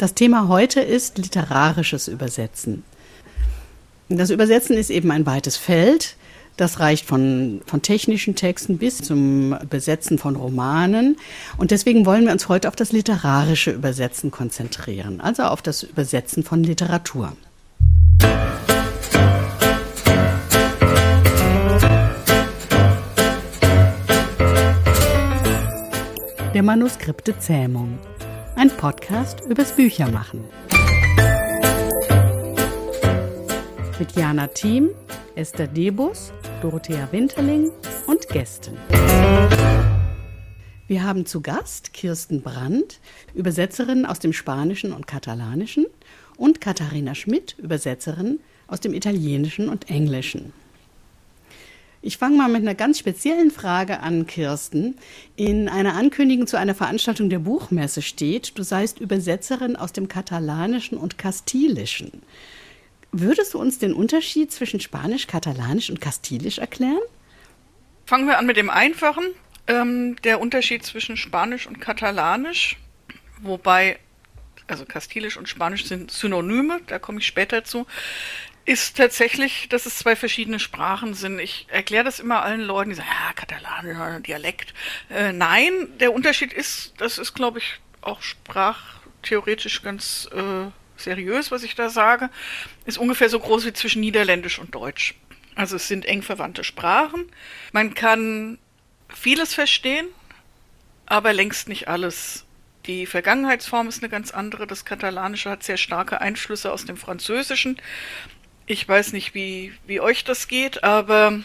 Das 0.00 0.14
Thema 0.14 0.48
heute 0.48 0.80
ist 0.80 1.18
literarisches 1.18 2.08
Übersetzen. 2.08 2.84
Das 4.08 4.30
Übersetzen 4.30 4.78
ist 4.78 4.88
eben 4.88 5.10
ein 5.10 5.26
weites 5.26 5.58
Feld. 5.58 6.16
Das 6.56 6.80
reicht 6.80 7.04
von, 7.04 7.60
von 7.66 7.82
technischen 7.82 8.34
Texten 8.34 8.78
bis 8.78 8.96
zum 8.96 9.54
Besetzen 9.68 10.16
von 10.16 10.36
Romanen. 10.36 11.18
Und 11.58 11.70
deswegen 11.70 12.06
wollen 12.06 12.24
wir 12.24 12.32
uns 12.32 12.48
heute 12.48 12.68
auf 12.68 12.76
das 12.76 12.92
literarische 12.92 13.72
Übersetzen 13.72 14.30
konzentrieren, 14.30 15.20
also 15.20 15.42
auf 15.42 15.60
das 15.60 15.82
Übersetzen 15.82 16.44
von 16.44 16.64
Literatur. 16.64 17.36
Der 26.54 26.62
Manuskripte 26.62 27.38
Zähmung. 27.38 27.98
Ein 28.60 28.68
Podcast 28.68 29.40
übers 29.48 29.72
Büchermachen. 29.72 30.44
Mit 33.98 34.12
Jana 34.14 34.48
Thiem, 34.48 34.90
Esther 35.34 35.66
Debus, 35.66 36.30
Dorothea 36.60 37.08
Winterling 37.10 37.70
und 38.06 38.28
Gästen. 38.28 38.76
Wir 40.88 41.02
haben 41.02 41.24
zu 41.24 41.40
Gast 41.40 41.94
Kirsten 41.94 42.42
Brandt, 42.42 43.00
Übersetzerin 43.32 44.04
aus 44.04 44.18
dem 44.18 44.34
Spanischen 44.34 44.92
und 44.92 45.06
Katalanischen, 45.06 45.86
und 46.36 46.60
Katharina 46.60 47.14
Schmidt, 47.14 47.56
Übersetzerin 47.58 48.40
aus 48.66 48.80
dem 48.80 48.92
Italienischen 48.92 49.70
und 49.70 49.88
Englischen. 49.88 50.52
Ich 52.02 52.16
fange 52.16 52.36
mal 52.38 52.48
mit 52.48 52.62
einer 52.62 52.74
ganz 52.74 52.98
speziellen 52.98 53.50
Frage 53.50 54.00
an, 54.00 54.26
Kirsten. 54.26 54.96
In 55.36 55.68
einer 55.68 55.94
Ankündigung 55.94 56.46
zu 56.46 56.58
einer 56.58 56.74
Veranstaltung 56.74 57.28
der 57.28 57.40
Buchmesse 57.40 58.00
steht, 58.00 58.56
du 58.56 58.62
seist 58.62 59.00
Übersetzerin 59.00 59.76
aus 59.76 59.92
dem 59.92 60.08
Katalanischen 60.08 60.96
und 60.96 61.18
Kastilischen. 61.18 62.22
Würdest 63.12 63.52
du 63.52 63.58
uns 63.58 63.78
den 63.78 63.92
Unterschied 63.92 64.50
zwischen 64.50 64.80
Spanisch, 64.80 65.26
Katalanisch 65.26 65.90
und 65.90 66.00
Kastilisch 66.00 66.58
erklären? 66.58 67.00
Fangen 68.06 68.26
wir 68.26 68.38
an 68.38 68.46
mit 68.46 68.56
dem 68.56 68.70
Einfachen. 68.70 69.24
Ähm, 69.66 70.16
der 70.22 70.40
Unterschied 70.40 70.84
zwischen 70.84 71.18
Spanisch 71.18 71.66
und 71.66 71.80
Katalanisch, 71.80 72.78
wobei, 73.42 73.98
also 74.66 74.86
Kastilisch 74.86 75.36
und 75.36 75.48
Spanisch 75.48 75.84
sind 75.84 76.10
Synonyme, 76.10 76.80
da 76.86 76.98
komme 76.98 77.18
ich 77.18 77.26
später 77.26 77.62
zu 77.62 77.86
ist 78.70 78.96
tatsächlich, 78.96 79.68
dass 79.68 79.84
es 79.84 79.98
zwei 79.98 80.14
verschiedene 80.14 80.60
Sprachen 80.60 81.14
sind. 81.14 81.40
Ich 81.40 81.66
erkläre 81.70 82.04
das 82.04 82.20
immer 82.20 82.44
allen 82.44 82.60
Leuten, 82.60 82.90
die 82.90 82.96
sagen, 82.96 83.08
ja, 83.10 83.32
Katalan, 83.32 84.22
Dialekt. 84.22 84.74
Äh, 85.10 85.32
nein, 85.32 85.72
der 85.98 86.14
Unterschied 86.14 86.52
ist, 86.52 86.94
das 86.98 87.18
ist, 87.18 87.34
glaube 87.34 87.58
ich, 87.58 87.80
auch 88.00 88.22
sprachtheoretisch 88.22 89.82
ganz 89.82 90.28
äh, 90.32 90.70
seriös, 90.96 91.50
was 91.50 91.64
ich 91.64 91.74
da 91.74 91.88
sage, 91.90 92.30
ist 92.86 92.96
ungefähr 92.96 93.28
so 93.28 93.40
groß 93.40 93.66
wie 93.66 93.72
zwischen 93.72 94.02
Niederländisch 94.02 94.60
und 94.60 94.72
Deutsch. 94.72 95.16
Also 95.56 95.74
es 95.74 95.88
sind 95.88 96.06
eng 96.06 96.22
verwandte 96.22 96.62
Sprachen. 96.62 97.26
Man 97.72 97.94
kann 97.94 98.56
vieles 99.12 99.52
verstehen, 99.52 100.06
aber 101.06 101.32
längst 101.32 101.68
nicht 101.68 101.88
alles. 101.88 102.44
Die 102.86 103.06
Vergangenheitsform 103.06 103.88
ist 103.88 104.00
eine 104.00 104.10
ganz 104.10 104.30
andere. 104.30 104.68
Das 104.68 104.84
Katalanische 104.84 105.50
hat 105.50 105.64
sehr 105.64 105.76
starke 105.76 106.20
Einflüsse 106.20 106.70
aus 106.72 106.84
dem 106.84 106.96
Französischen. 106.96 107.76
Ich 108.70 108.88
weiß 108.88 109.14
nicht, 109.14 109.34
wie, 109.34 109.72
wie 109.88 109.98
euch 109.98 110.22
das 110.22 110.46
geht, 110.46 110.84
aber 110.84 111.42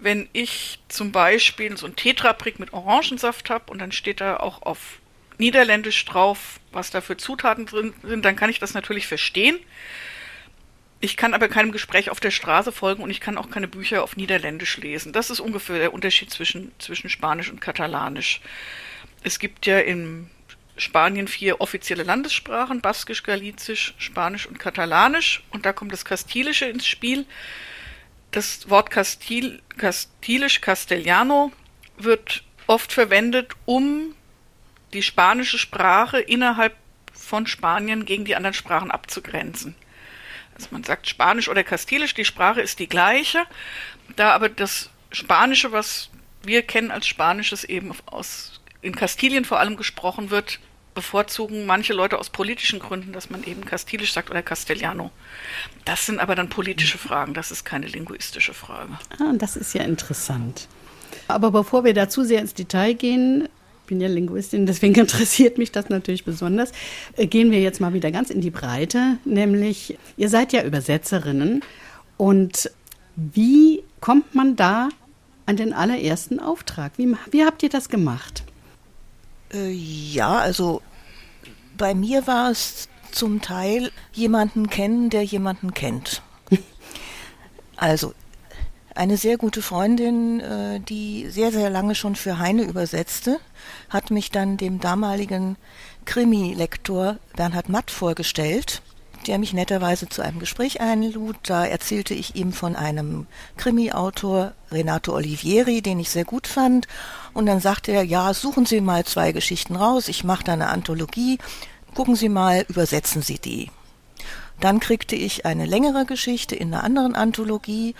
wenn 0.00 0.28
ich 0.32 0.80
zum 0.88 1.12
Beispiel 1.12 1.76
so 1.76 1.86
ein 1.86 1.94
Tetrabrick 1.94 2.58
mit 2.58 2.72
Orangensaft 2.72 3.50
habe 3.50 3.70
und 3.70 3.78
dann 3.78 3.92
steht 3.92 4.20
da 4.20 4.38
auch 4.38 4.62
auf 4.62 4.98
Niederländisch 5.38 6.04
drauf, 6.06 6.58
was 6.72 6.90
da 6.90 7.00
für 7.00 7.16
Zutaten 7.16 7.66
drin 7.66 7.94
sind, 8.02 8.24
dann 8.24 8.34
kann 8.34 8.50
ich 8.50 8.58
das 8.58 8.74
natürlich 8.74 9.06
verstehen. 9.06 9.60
Ich 10.98 11.16
kann 11.16 11.34
aber 11.34 11.46
keinem 11.46 11.70
Gespräch 11.70 12.10
auf 12.10 12.18
der 12.18 12.32
Straße 12.32 12.72
folgen 12.72 13.04
und 13.04 13.10
ich 13.10 13.20
kann 13.20 13.38
auch 13.38 13.48
keine 13.48 13.68
Bücher 13.68 14.02
auf 14.02 14.16
Niederländisch 14.16 14.76
lesen. 14.78 15.12
Das 15.12 15.30
ist 15.30 15.38
ungefähr 15.38 15.78
der 15.78 15.94
Unterschied 15.94 16.32
zwischen, 16.32 16.72
zwischen 16.80 17.10
Spanisch 17.10 17.48
und 17.48 17.60
Katalanisch. 17.60 18.40
Es 19.22 19.38
gibt 19.38 19.66
ja 19.66 19.78
im 19.78 20.30
Spanien 20.76 21.28
vier 21.28 21.60
offizielle 21.60 22.02
Landessprachen, 22.02 22.80
Baskisch, 22.80 23.22
Galizisch, 23.22 23.94
Spanisch 23.98 24.46
und 24.46 24.58
Katalanisch. 24.58 25.42
Und 25.50 25.66
da 25.66 25.72
kommt 25.72 25.92
das 25.92 26.04
Kastilische 26.04 26.66
ins 26.66 26.86
Spiel. 26.86 27.26
Das 28.32 28.68
Wort 28.68 28.90
Kastil, 28.90 29.62
Kastilisch, 29.76 30.60
Castellano, 30.60 31.52
wird 31.96 32.42
oft 32.66 32.92
verwendet, 32.92 33.52
um 33.66 34.14
die 34.92 35.02
spanische 35.02 35.58
Sprache 35.58 36.20
innerhalb 36.20 36.74
von 37.12 37.46
Spanien 37.46 38.04
gegen 38.04 38.24
die 38.24 38.34
anderen 38.34 38.54
Sprachen 38.54 38.90
abzugrenzen. 38.90 39.76
Also 40.54 40.68
man 40.70 40.84
sagt 40.84 41.08
Spanisch 41.08 41.48
oder 41.48 41.64
Kastilisch, 41.64 42.14
die 42.14 42.24
Sprache 42.24 42.60
ist 42.60 42.78
die 42.78 42.88
gleiche, 42.88 43.44
da 44.16 44.32
aber 44.32 44.48
das 44.48 44.90
Spanische, 45.10 45.72
was 45.72 46.10
wir 46.42 46.62
kennen 46.62 46.90
als 46.90 47.06
Spanisches 47.06 47.64
eben 47.64 47.92
aus 48.06 48.60
in 48.84 48.94
Kastilien 48.94 49.44
vor 49.44 49.58
allem 49.58 49.76
gesprochen 49.76 50.30
wird, 50.30 50.60
bevorzugen 50.94 51.66
manche 51.66 51.92
Leute 51.92 52.18
aus 52.18 52.30
politischen 52.30 52.78
Gründen, 52.78 53.12
dass 53.12 53.30
man 53.30 53.42
eben 53.44 53.64
Kastilisch 53.64 54.12
sagt 54.12 54.30
oder 54.30 54.42
Castellano. 54.42 55.10
Das 55.84 56.06
sind 56.06 56.20
aber 56.20 56.34
dann 56.34 56.48
politische 56.48 56.98
Fragen, 56.98 57.34
das 57.34 57.50
ist 57.50 57.64
keine 57.64 57.86
linguistische 57.86 58.54
Frage. 58.54 58.92
Ah, 59.18 59.32
das 59.34 59.56
ist 59.56 59.74
ja 59.74 59.82
interessant. 59.82 60.68
Aber 61.26 61.50
bevor 61.50 61.84
wir 61.84 61.94
da 61.94 62.08
zu 62.08 62.24
sehr 62.24 62.40
ins 62.40 62.54
Detail 62.54 62.92
gehen, 62.94 63.48
ich 63.82 63.88
bin 63.88 64.00
ja 64.00 64.08
Linguistin, 64.08 64.66
deswegen 64.66 64.94
interessiert 65.00 65.58
mich 65.58 65.72
das 65.72 65.88
natürlich 65.88 66.24
besonders, 66.24 66.72
äh, 67.16 67.26
gehen 67.26 67.50
wir 67.50 67.60
jetzt 67.60 67.80
mal 67.80 67.94
wieder 67.94 68.10
ganz 68.10 68.30
in 68.30 68.40
die 68.40 68.50
Breite, 68.50 69.18
nämlich 69.24 69.98
ihr 70.16 70.28
seid 70.28 70.52
ja 70.52 70.62
Übersetzerinnen 70.62 71.62
und 72.16 72.70
wie 73.16 73.82
kommt 74.00 74.34
man 74.34 74.56
da 74.56 74.90
an 75.46 75.56
den 75.56 75.72
allerersten 75.72 76.40
Auftrag? 76.40 76.92
Wie, 76.96 77.14
wie 77.30 77.44
habt 77.44 77.62
ihr 77.62 77.68
das 77.68 77.88
gemacht? 77.88 78.44
Äh, 79.54 79.70
ja, 79.70 80.38
also 80.38 80.82
bei 81.78 81.94
mir 81.94 82.26
war 82.26 82.50
es 82.50 82.88
zum 83.10 83.40
Teil 83.40 83.92
jemanden 84.12 84.68
kennen, 84.68 85.10
der 85.10 85.22
jemanden 85.22 85.72
kennt. 85.72 86.22
Also 87.76 88.14
eine 88.94 89.16
sehr 89.16 89.36
gute 89.36 89.60
Freundin, 89.60 90.38
äh, 90.38 90.78
die 90.78 91.28
sehr, 91.28 91.50
sehr 91.50 91.70
lange 91.70 91.96
schon 91.96 92.14
für 92.14 92.38
Heine 92.38 92.62
übersetzte, 92.62 93.40
hat 93.90 94.12
mich 94.12 94.30
dann 94.30 94.56
dem 94.56 94.78
damaligen 94.78 95.56
Krimi-Lektor 96.04 97.18
Bernhard 97.34 97.68
Matt 97.68 97.90
vorgestellt 97.90 98.80
der 99.28 99.38
mich 99.38 99.52
netterweise 99.52 100.08
zu 100.08 100.22
einem 100.22 100.38
Gespräch 100.38 100.80
einlud. 100.80 101.36
Da 101.42 101.64
erzählte 101.64 102.14
ich 102.14 102.36
ihm 102.36 102.52
von 102.52 102.76
einem 102.76 103.26
Krimi-Autor, 103.56 104.52
Renato 104.70 105.12
Olivieri, 105.14 105.82
den 105.82 105.98
ich 106.00 106.10
sehr 106.10 106.24
gut 106.24 106.46
fand. 106.46 106.86
Und 107.32 107.46
dann 107.46 107.60
sagte 107.60 107.92
er, 107.92 108.04
ja, 108.04 108.32
suchen 108.34 108.66
Sie 108.66 108.80
mal 108.80 109.04
zwei 109.04 109.32
Geschichten 109.32 109.76
raus, 109.76 110.08
ich 110.08 110.24
mache 110.24 110.44
da 110.44 110.52
eine 110.52 110.68
Anthologie, 110.68 111.38
gucken 111.94 112.16
Sie 112.16 112.28
mal, 112.28 112.64
übersetzen 112.68 113.22
Sie 113.22 113.38
die. 113.38 113.70
Dann 114.60 114.80
kriegte 114.80 115.16
ich 115.16 115.46
eine 115.46 115.66
längere 115.66 116.04
Geschichte 116.04 116.54
in 116.54 116.72
einer 116.72 116.84
anderen 116.84 117.14
Anthologie 117.14 117.94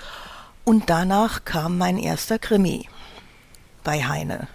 und 0.64 0.88
danach 0.88 1.44
kam 1.44 1.78
mein 1.78 1.98
erster 1.98 2.38
Krimi 2.38 2.88
bei 3.82 4.04
Heine. 4.04 4.48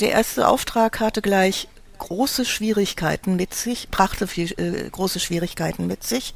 Der 0.00 0.10
erste 0.10 0.48
Auftrag 0.48 1.00
hatte 1.00 1.22
gleich 1.22 1.68
große 1.98 2.44
Schwierigkeiten 2.44 3.36
mit 3.36 3.54
sich, 3.54 3.88
brachte 3.90 4.26
viel, 4.26 4.52
äh, 4.58 4.88
große 4.90 5.20
Schwierigkeiten 5.20 5.86
mit 5.86 6.04
sich, 6.04 6.34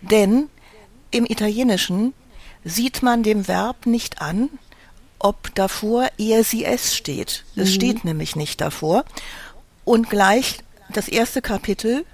denn 0.00 0.48
im 1.10 1.26
Italienischen 1.26 2.14
sieht 2.64 3.02
man 3.02 3.22
dem 3.22 3.48
Verb 3.48 3.86
nicht 3.86 4.20
an, 4.22 4.48
ob 5.18 5.54
davor 5.54 6.08
er 6.18 6.44
sie 6.44 6.64
es 6.64 6.96
steht. 6.96 7.44
Es 7.54 7.70
mhm. 7.70 7.74
steht 7.74 8.04
nämlich 8.04 8.36
nicht 8.36 8.60
davor. 8.60 9.04
Und 9.84 10.10
gleich 10.10 10.58
das 10.92 11.08
erste 11.08 11.42
Kapitel 11.42 12.04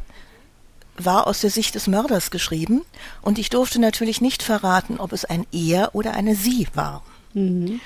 war 0.97 1.27
aus 1.27 1.41
der 1.41 1.51
Sicht 1.51 1.75
des 1.75 1.87
Mörders 1.87 2.31
geschrieben 2.31 2.83
und 3.23 3.39
ich 3.39 3.51
durfte 3.51 3.79
natürlich 3.79 4.21
nicht 4.21 4.43
verraten, 4.43 4.99
ob 4.99 5.13
es 5.13 5.25
ein 5.25 5.47
er 5.53 5.95
oder 5.95 6.15
eine 6.15 6.35
sie 6.35 6.67
war. 6.75 7.03
Mhm. 7.35 7.81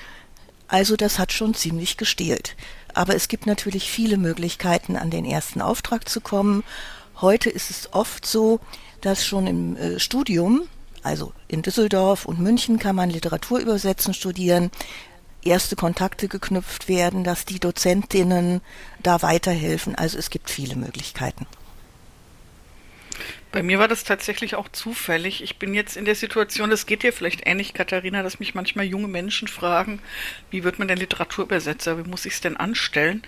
Also 0.67 0.97
das 0.97 1.19
hat 1.19 1.33
schon 1.33 1.55
ziemlich 1.55 1.99
gestehlt. 1.99 2.57
Aber 2.95 3.15
es 3.15 3.29
gibt 3.29 3.47
natürlich 3.47 3.91
viele 3.91 4.17
Möglichkeiten, 4.17 4.97
an 4.97 5.11
den 5.11 5.25
ersten 5.25 5.61
Auftrag 5.61 6.09
zu 6.09 6.21
kommen. 6.21 6.65
Heute 7.21 7.51
ist 7.51 7.71
es 7.71 7.93
oft 7.93 8.27
so, 8.27 8.61
dass 9.01 9.25
schon 9.25 9.47
im 9.47 9.77
äh, 9.77 9.99
Studium, 9.99 10.63
also 11.03 11.33
in 11.49 11.63
Düsseldorf 11.63 12.25
und 12.27 12.39
München 12.39 12.79
kann 12.79 12.97
man 12.97 13.11
Literaturübersetzen 13.11 14.15
studieren, 14.15 14.71
erste 15.45 15.77
Kontakte 15.77 16.29
geknüpft 16.29 16.89
werden, 16.89 17.25
dass 17.25 17.45
die 17.45 17.59
Dozentinnen 17.59 18.61
da 19.03 19.23
weiterhelfen. 19.23 19.95
Also 19.95 20.19
es 20.19 20.31
gibt 20.31 20.51
viele 20.51 20.77
Möglichkeiten. 20.77 21.47
Bei 23.53 23.63
mir 23.63 23.79
war 23.79 23.87
das 23.87 24.05
tatsächlich 24.05 24.55
auch 24.55 24.69
zufällig. 24.71 25.43
Ich 25.43 25.59
bin 25.59 25.75
jetzt 25.75 25.99
in 25.99 26.07
der 26.07 26.15
Situation, 26.15 26.71
das 26.71 26.87
geht 26.87 27.03
dir 27.03 27.13
vielleicht 27.13 27.47
ähnlich, 27.47 27.75
Katharina, 27.75 28.23
dass 28.23 28.41
mich 28.41 28.55
manchmal 28.55 28.87
junge 28.87 29.09
Menschen 29.09 29.47
fragen, 29.47 30.01
wie 30.51 30.65
wird 30.65 30.79
man 30.79 30.89
denn 30.89 30.97
Literaturübersetzer, 30.97 31.99
wie 31.99 32.09
muss 32.09 32.25
ich 32.25 32.33
es 32.33 32.41
denn 32.41 32.57
anstellen? 32.57 33.23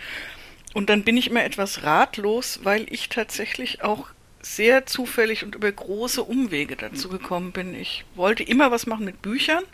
Und 0.73 0.89
dann 0.89 1.05
bin 1.05 1.19
ich 1.19 1.29
immer 1.29 1.45
etwas 1.45 1.83
ratlos, 1.83 2.61
weil 2.63 2.87
ich 2.91 3.11
tatsächlich 3.11 3.85
auch 3.85 4.09
sehr 4.41 4.87
zufällig 4.87 5.45
und 5.45 5.55
über 5.55 5.71
große 5.71 6.23
Umwege 6.23 6.77
dazu 6.77 7.11
gekommen 7.11 7.53
bin. 7.53 7.75
Ich 7.75 8.05
wollte 8.15 8.43
immer 8.43 8.71
was 8.71 8.87
machen 8.87 9.05
mit 9.05 9.21
Büchern, 9.21 9.65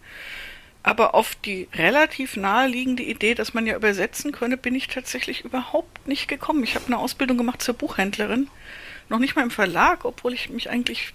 aber 0.82 1.14
auf 1.14 1.36
die 1.36 1.68
relativ 1.74 2.36
naheliegende 2.36 3.04
Idee, 3.04 3.34
dass 3.34 3.54
man 3.54 3.66
ja 3.66 3.76
übersetzen 3.76 4.32
könne, 4.32 4.56
bin 4.56 4.74
ich 4.74 4.88
tatsächlich 4.88 5.44
überhaupt 5.44 6.08
nicht 6.08 6.26
gekommen. 6.26 6.64
Ich 6.64 6.74
habe 6.74 6.86
eine 6.86 6.98
Ausbildung 6.98 7.38
gemacht 7.38 7.62
zur 7.62 7.74
Buchhändlerin, 7.74 8.48
noch 9.10 9.18
nicht 9.18 9.36
mal 9.36 9.42
im 9.42 9.50
Verlag, 9.50 10.04
obwohl 10.04 10.32
ich 10.32 10.48
mich 10.48 10.70
eigentlich 10.70 11.12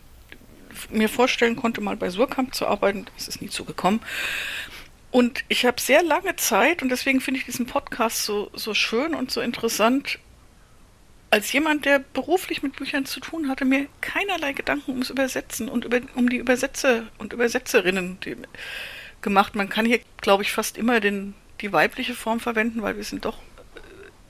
mir 0.89 1.09
vorstellen 1.09 1.55
konnte, 1.55 1.81
mal 1.81 1.95
bei 1.95 2.09
Surkamp 2.09 2.53
zu 2.53 2.67
arbeiten. 2.67 3.05
Das 3.15 3.27
ist 3.27 3.41
nie 3.41 3.49
zugekommen. 3.49 4.01
Und 5.11 5.45
ich 5.47 5.65
habe 5.65 5.79
sehr 5.79 6.03
lange 6.03 6.35
Zeit, 6.35 6.83
und 6.83 6.89
deswegen 6.89 7.21
finde 7.21 7.39
ich 7.39 7.45
diesen 7.45 7.65
Podcast 7.65 8.25
so, 8.25 8.51
so 8.53 8.73
schön 8.73 9.15
und 9.15 9.31
so 9.31 9.39
interessant, 9.39 10.19
als 11.31 11.51
jemand, 11.53 11.85
der 11.85 11.99
beruflich 11.99 12.63
mit 12.63 12.75
Büchern 12.75 13.05
zu 13.05 13.19
tun 13.19 13.49
hatte, 13.49 13.65
mir 13.65 13.87
keinerlei 14.01 14.53
Gedanken 14.53 14.91
ums 14.91 15.09
Übersetzen 15.09 15.69
und 15.69 15.85
über, 15.85 16.01
um 16.15 16.29
die 16.29 16.37
Übersetzer 16.37 17.03
und 17.17 17.33
Übersetzerinnen 17.33 18.19
die, 18.25 18.35
gemacht. 19.21 19.55
Man 19.55 19.69
kann 19.69 19.85
hier, 19.85 19.99
glaube 20.21 20.43
ich, 20.43 20.51
fast 20.51 20.77
immer 20.77 20.99
den, 20.99 21.33
die 21.61 21.71
weibliche 21.71 22.13
Form 22.13 22.39
verwenden, 22.39 22.81
weil 22.81 22.97
wir 22.97 23.03
sind 23.03 23.25
doch 23.25 23.37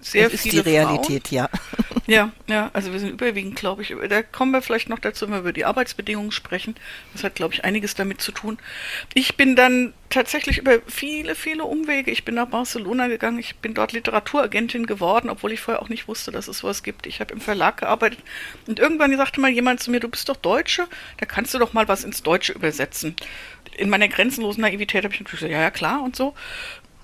sehr 0.05 0.29
das 0.29 0.41
viele 0.41 0.59
ist 0.59 0.65
die 0.65 0.69
Realität, 0.69 1.27
Frauen. 1.27 1.35
ja. 1.35 1.49
Ja, 2.07 2.31
ja, 2.45 2.69
also 2.73 2.91
wir 2.91 2.99
sind 2.99 3.09
überwiegend, 3.09 3.55
glaube 3.55 3.81
ich, 3.81 3.95
da 4.09 4.21
kommen 4.21 4.51
wir 4.51 4.61
vielleicht 4.61 4.89
noch 4.89 4.99
dazu, 4.99 5.25
wenn 5.25 5.33
wir 5.33 5.39
über 5.39 5.53
die 5.53 5.65
Arbeitsbedingungen 5.65 6.31
sprechen. 6.31 6.75
Das 7.13 7.23
hat, 7.23 7.33
glaube 7.33 7.55
ich, 7.55 7.65
einiges 7.65 7.95
damit 7.95 8.21
zu 8.21 8.31
tun. 8.31 8.59
Ich 9.15 9.37
bin 9.37 9.55
dann 9.55 9.91
tatsächlich 10.11 10.59
über 10.59 10.81
viele, 10.85 11.33
viele 11.33 11.63
Umwege, 11.63 12.11
ich 12.11 12.23
bin 12.23 12.35
nach 12.35 12.45
Barcelona 12.45 13.07
gegangen, 13.07 13.39
ich 13.39 13.55
bin 13.55 13.73
dort 13.73 13.91
Literaturagentin 13.91 14.85
geworden, 14.85 15.31
obwohl 15.31 15.51
ich 15.51 15.61
vorher 15.61 15.81
auch 15.81 15.89
nicht 15.89 16.07
wusste, 16.07 16.31
dass 16.31 16.47
es 16.47 16.59
sowas 16.59 16.83
gibt. 16.83 17.07
Ich 17.07 17.21
habe 17.21 17.33
im 17.33 17.41
Verlag 17.41 17.77
gearbeitet 17.77 18.19
und 18.67 18.79
irgendwann 18.79 19.17
sagte 19.17 19.41
mal 19.41 19.49
jemand 19.49 19.79
zu 19.79 19.89
mir, 19.89 19.99
du 19.99 20.07
bist 20.07 20.29
doch 20.29 20.35
Deutsche, 20.37 20.87
da 21.17 21.25
kannst 21.25 21.55
du 21.55 21.57
doch 21.57 21.73
mal 21.73 21.87
was 21.87 22.03
ins 22.03 22.21
Deutsche 22.21 22.53
übersetzen. 22.53 23.15
In 23.77 23.89
meiner 23.89 24.09
grenzenlosen 24.09 24.61
Naivität 24.61 25.03
habe 25.03 25.13
ich 25.15 25.21
natürlich 25.21 25.39
gesagt, 25.39 25.53
ja, 25.53 25.61
ja, 25.61 25.71
klar 25.71 26.03
und 26.03 26.15
so. 26.15 26.35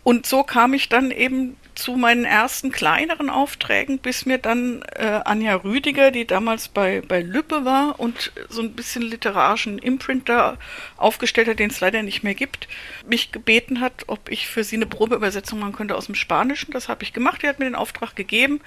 Und 0.03 0.25
so 0.25 0.43
kam 0.43 0.73
ich 0.73 0.89
dann 0.89 1.11
eben 1.11 1.57
zu 1.75 1.95
meinen 1.95 2.25
ersten 2.25 2.71
kleineren 2.71 3.29
Aufträgen, 3.29 3.99
bis 3.99 4.25
mir 4.25 4.37
dann 4.37 4.83
äh, 4.95 5.21
Anja 5.25 5.55
Rüdiger, 5.55 6.11
die 6.11 6.25
damals 6.25 6.67
bei, 6.67 7.01
bei 7.01 7.21
Lübbe 7.21 7.65
war 7.65 7.99
und 7.99 8.31
so 8.49 8.61
ein 8.61 8.73
bisschen 8.73 9.03
literarischen 9.03 9.77
Imprint 9.79 10.27
da 10.27 10.57
aufgestellt 10.97 11.47
hat, 11.47 11.59
den 11.59 11.69
es 11.69 11.79
leider 11.79 12.03
nicht 12.03 12.23
mehr 12.23 12.35
gibt, 12.35 12.67
mich 13.05 13.31
gebeten 13.31 13.79
hat, 13.79 14.03
ob 14.07 14.29
ich 14.29 14.47
für 14.47 14.63
sie 14.63 14.75
eine 14.75 14.85
Probeübersetzung 14.85 15.59
machen 15.59 15.73
könnte 15.73 15.95
aus 15.95 16.07
dem 16.07 16.15
Spanischen. 16.15 16.71
Das 16.71 16.89
habe 16.89 17.03
ich 17.03 17.13
gemacht. 17.13 17.41
Die 17.41 17.47
hat 17.47 17.59
mir 17.59 17.65
den 17.65 17.75
Auftrag 17.75 18.15
gegeben. 18.15 18.61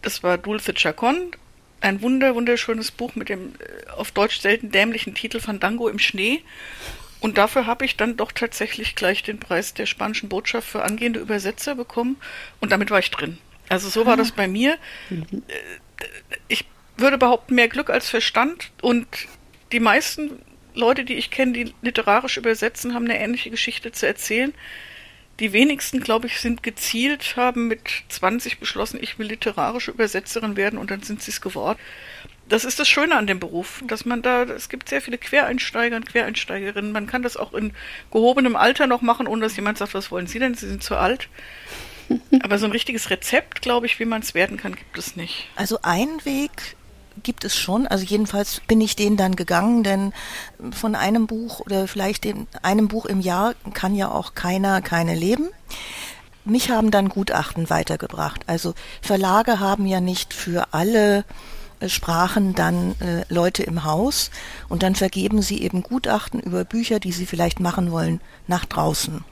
Das 0.00 0.22
war 0.22 0.36
Dulce 0.36 0.74
Chacon, 0.74 1.30
ein 1.80 2.02
wunder, 2.02 2.34
wunderschönes 2.34 2.90
Buch 2.90 3.14
mit 3.14 3.28
dem 3.28 3.54
äh, 3.58 3.90
auf 3.90 4.10
Deutsch 4.10 4.40
selten 4.40 4.70
dämlichen 4.70 5.14
Titel 5.14 5.40
Fandango 5.40 5.88
im 5.88 5.98
Schnee. 5.98 6.42
Und 7.22 7.38
dafür 7.38 7.66
habe 7.66 7.84
ich 7.84 7.96
dann 7.96 8.16
doch 8.16 8.32
tatsächlich 8.32 8.96
gleich 8.96 9.22
den 9.22 9.38
Preis 9.38 9.74
der 9.74 9.86
spanischen 9.86 10.28
Botschaft 10.28 10.68
für 10.68 10.82
angehende 10.82 11.20
Übersetzer 11.20 11.76
bekommen 11.76 12.16
und 12.58 12.72
damit 12.72 12.90
war 12.90 12.98
ich 12.98 13.12
drin. 13.12 13.38
Also 13.68 13.88
so 13.88 14.06
war 14.06 14.16
das 14.16 14.32
bei 14.32 14.48
mir. 14.48 14.76
Mhm. 15.08 15.44
Ich 16.48 16.64
würde 16.96 17.18
behaupten, 17.18 17.54
mehr 17.54 17.68
Glück 17.68 17.90
als 17.90 18.10
Verstand 18.10 18.72
und 18.82 19.06
die 19.70 19.78
meisten 19.78 20.40
Leute, 20.74 21.04
die 21.04 21.14
ich 21.14 21.30
kenne, 21.30 21.52
die 21.52 21.74
literarisch 21.80 22.38
übersetzen, 22.38 22.92
haben 22.92 23.04
eine 23.04 23.20
ähnliche 23.20 23.50
Geschichte 23.50 23.92
zu 23.92 24.04
erzählen. 24.04 24.52
Die 25.40 25.52
wenigsten, 25.52 26.00
glaube 26.00 26.26
ich, 26.26 26.40
sind 26.40 26.62
gezielt, 26.62 27.36
haben 27.36 27.68
mit 27.68 27.80
20 28.08 28.58
beschlossen, 28.58 28.98
ich 29.00 29.18
will 29.18 29.26
literarische 29.26 29.90
Übersetzerin 29.90 30.56
werden 30.56 30.78
und 30.78 30.90
dann 30.90 31.02
sind 31.02 31.22
sie 31.22 31.30
es 31.30 31.40
geworden 31.40 31.78
das 32.52 32.64
ist 32.64 32.78
das 32.78 32.88
Schöne 32.88 33.16
an 33.16 33.26
dem 33.26 33.40
Beruf, 33.40 33.82
dass 33.86 34.04
man 34.04 34.20
da, 34.20 34.42
es 34.42 34.68
gibt 34.68 34.88
sehr 34.88 35.00
viele 35.00 35.16
Quereinsteiger 35.16 35.96
und 35.96 36.06
Quereinsteigerinnen. 36.06 36.92
Man 36.92 37.06
kann 37.06 37.22
das 37.22 37.36
auch 37.36 37.54
in 37.54 37.72
gehobenem 38.10 38.56
Alter 38.56 38.86
noch 38.86 39.00
machen, 39.00 39.26
ohne 39.26 39.42
dass 39.42 39.56
jemand 39.56 39.78
sagt, 39.78 39.94
was 39.94 40.10
wollen 40.10 40.26
Sie 40.26 40.38
denn? 40.38 40.54
Sie 40.54 40.68
sind 40.68 40.82
zu 40.82 40.96
alt. 40.96 41.28
Aber 42.42 42.58
so 42.58 42.66
ein 42.66 42.72
richtiges 42.72 43.08
Rezept, 43.08 43.62
glaube 43.62 43.86
ich, 43.86 43.98
wie 43.98 44.04
man 44.04 44.20
es 44.20 44.34
werden 44.34 44.58
kann, 44.58 44.74
gibt 44.74 44.98
es 44.98 45.16
nicht. 45.16 45.48
Also 45.56 45.78
ein 45.82 46.08
Weg 46.24 46.76
gibt 47.22 47.44
es 47.44 47.56
schon. 47.56 47.86
Also 47.86 48.04
jedenfalls 48.04 48.60
bin 48.66 48.80
ich 48.80 48.96
den 48.96 49.16
dann 49.16 49.36
gegangen, 49.36 49.82
denn 49.82 50.12
von 50.72 50.94
einem 50.94 51.26
Buch 51.26 51.60
oder 51.60 51.88
vielleicht 51.88 52.24
in 52.24 52.46
einem 52.62 52.88
Buch 52.88 53.06
im 53.06 53.20
Jahr 53.20 53.54
kann 53.74 53.94
ja 53.94 54.10
auch 54.10 54.34
keiner 54.34 54.82
keine 54.82 55.14
leben. 55.14 55.48
Mich 56.44 56.70
haben 56.70 56.90
dann 56.90 57.08
Gutachten 57.08 57.70
weitergebracht. 57.70 58.42
Also 58.46 58.74
Verlage 59.00 59.60
haben 59.60 59.86
ja 59.86 60.00
nicht 60.00 60.34
für 60.34 60.72
alle 60.72 61.24
Sprachen 61.86 62.54
dann 62.54 62.94
äh, 63.00 63.24
Leute 63.28 63.62
im 63.62 63.84
Haus 63.84 64.30
und 64.68 64.82
dann 64.82 64.94
vergeben 64.94 65.42
sie 65.42 65.62
eben 65.62 65.82
Gutachten 65.82 66.40
über 66.40 66.64
Bücher, 66.64 67.00
die 67.00 67.12
sie 67.12 67.26
vielleicht 67.26 67.60
machen 67.60 67.90
wollen, 67.90 68.20
nach 68.46 68.64
draußen. 68.64 69.24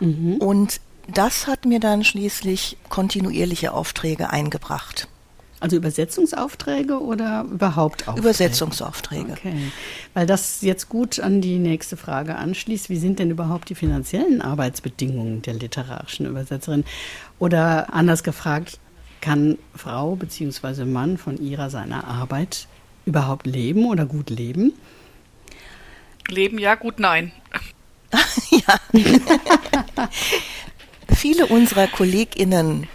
Mhm. 0.00 0.36
Und 0.36 0.80
das 1.06 1.46
hat 1.46 1.64
mir 1.64 1.80
dann 1.80 2.04
schließlich 2.04 2.76
kontinuierliche 2.88 3.72
Aufträge 3.72 4.30
eingebracht. 4.30 5.08
Also 5.60 5.76
Übersetzungsaufträge 5.76 7.00
oder 7.00 7.44
überhaupt 7.50 8.08
Aufträge? 8.08 8.20
Übersetzungsaufträge. 8.20 9.32
Okay. 9.32 9.72
Weil 10.14 10.26
das 10.26 10.62
jetzt 10.62 10.88
gut 10.88 11.20
an 11.20 11.42
die 11.42 11.58
nächste 11.58 11.98
Frage 11.98 12.36
anschließt. 12.36 12.88
Wie 12.88 12.96
sind 12.96 13.18
denn 13.18 13.30
überhaupt 13.30 13.68
die 13.68 13.74
finanziellen 13.74 14.40
Arbeitsbedingungen 14.40 15.42
der 15.42 15.54
literarischen 15.54 16.24
Übersetzerin? 16.24 16.84
Oder 17.38 17.92
anders 17.92 18.22
gefragt, 18.22 18.78
kann 19.20 19.58
Frau 19.76 20.16
bzw. 20.16 20.86
Mann 20.86 21.18
von 21.18 21.38
ihrer 21.38 21.68
seiner 21.68 22.06
Arbeit 22.08 22.66
überhaupt 23.04 23.46
leben 23.46 23.84
oder 23.84 24.06
gut 24.06 24.30
leben? 24.30 24.72
Leben 26.28 26.58
ja, 26.58 26.74
gut 26.74 26.98
nein. 26.98 27.32
ja. 28.50 28.80
Viele 31.14 31.46
unserer 31.46 31.86
KollegInnen 31.86 32.88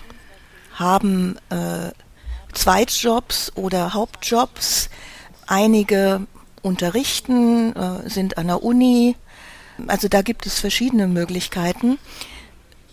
haben 0.74 1.38
äh, 1.50 1.92
Zweitjobs 2.56 3.52
oder 3.56 3.94
Hauptjobs. 3.94 4.90
Einige 5.46 6.26
unterrichten, 6.62 7.76
äh, 7.76 8.10
sind 8.10 8.38
an 8.38 8.48
der 8.48 8.64
Uni. 8.64 9.16
Also 9.88 10.08
da 10.08 10.22
gibt 10.22 10.46
es 10.46 10.60
verschiedene 10.60 11.08
Möglichkeiten. 11.08 12.00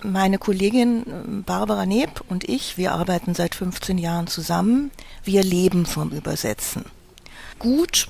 Meine 0.03 0.39
Kollegin 0.39 1.03
äh, 1.03 1.43
Barbara 1.47 1.87
Neb 1.87 2.23
und 2.29 2.45
ich, 2.49 2.77
wir 2.77 2.93
arbeiten 2.93 3.35
seit 3.35 3.55
15 3.55 3.97
Jahren 3.97 4.27
zusammen. 4.27 4.91
Wir 5.25 5.43
leben 5.43 5.87
vom 5.87 6.11
Übersetzen. 6.11 6.85
Gut, 7.59 8.09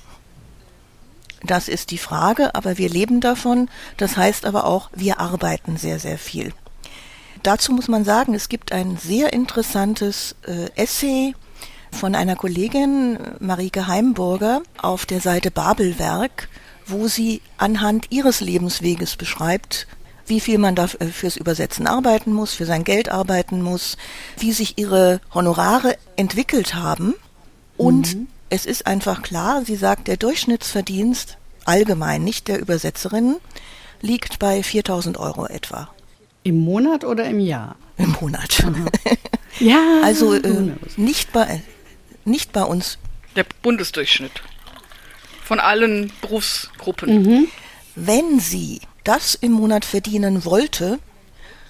das 1.43 1.67
ist 1.67 1.91
die 1.91 1.97
Frage, 1.97 2.55
aber 2.55 2.77
wir 2.77 2.89
leben 2.89 3.21
davon. 3.21 3.69
Das 3.97 4.17
heißt 4.17 4.45
aber 4.45 4.65
auch, 4.65 4.89
wir 4.93 5.19
arbeiten 5.19 5.77
sehr, 5.77 5.99
sehr 5.99 6.17
viel. 6.17 6.53
Dazu 7.43 7.73
muss 7.73 7.87
man 7.89 8.05
sagen, 8.05 8.33
es 8.33 8.47
gibt 8.47 8.71
ein 8.71 8.97
sehr 8.97 9.33
interessantes 9.33 10.35
äh, 10.47 10.69
Essay 10.75 11.35
von 11.93 12.15
einer 12.15 12.35
Kollegin, 12.35 13.17
Marike 13.39 13.87
Heimburger, 13.87 14.61
auf 14.77 15.05
der 15.05 15.21
Seite 15.21 15.51
Babelwerk, 15.51 16.49
wo 16.85 17.07
sie 17.07 17.41
anhand 17.57 18.07
ihres 18.09 18.41
Lebensweges 18.41 19.15
beschreibt, 19.15 19.87
wie 20.25 20.39
viel 20.39 20.57
man 20.57 20.75
da 20.75 20.87
fürs 20.87 21.37
Übersetzen 21.37 21.87
arbeiten 21.87 22.33
muss, 22.33 22.53
für 22.53 22.65
sein 22.65 22.83
Geld 22.83 23.09
arbeiten 23.09 23.61
muss, 23.61 23.97
wie 24.37 24.51
sich 24.51 24.77
ihre 24.77 25.19
Honorare 25.33 25.97
entwickelt 26.15 26.75
haben. 26.75 27.13
Und 27.77 28.15
mhm. 28.15 28.27
es 28.49 28.65
ist 28.65 28.87
einfach 28.87 29.21
klar, 29.21 29.63
sie 29.65 29.75
sagt, 29.75 30.07
der 30.07 30.17
Durchschnittsverdienst 30.17 31.37
allgemein, 31.65 32.23
nicht 32.23 32.47
der 32.47 32.59
Übersetzerin, 32.59 33.35
liegt 34.01 34.39
bei 34.39 34.63
4000 34.63 35.17
Euro 35.17 35.45
etwa. 35.45 35.89
Im 36.43 36.59
Monat 36.59 37.05
oder 37.05 37.25
im 37.25 37.39
Jahr? 37.39 37.75
Im 37.97 38.15
Monat. 38.19 38.63
ja. 39.59 39.79
Also 40.03 40.33
äh, 40.33 40.71
nicht, 40.97 41.31
bei, 41.31 41.61
nicht 42.25 42.51
bei 42.51 42.63
uns. 42.63 42.97
Der 43.35 43.45
Bundesdurchschnitt 43.61 44.41
von 45.43 45.59
allen 45.59 46.11
Berufsgruppen. 46.21 47.23
Mhm. 47.23 47.47
Wenn 47.95 48.39
Sie 48.39 48.81
das 49.03 49.35
im 49.35 49.51
Monat 49.51 49.85
verdienen 49.85 50.45
wollte, 50.45 50.99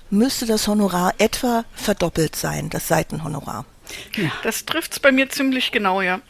müsste 0.10 0.46
das 0.46 0.68
Honorar 0.68 1.16
etwa 1.18 1.66
verdoppelt 1.74 2.36
sein, 2.36 2.70
das 2.70 2.88
Seitenhonorar. 2.88 3.66
Ja. 4.16 4.32
Das 4.44 4.66
trifft 4.66 4.94
es 4.94 5.00
bei 5.00 5.12
mir 5.12 5.30
ziemlich 5.30 5.72
genau, 5.72 6.02
ja. 6.02 6.22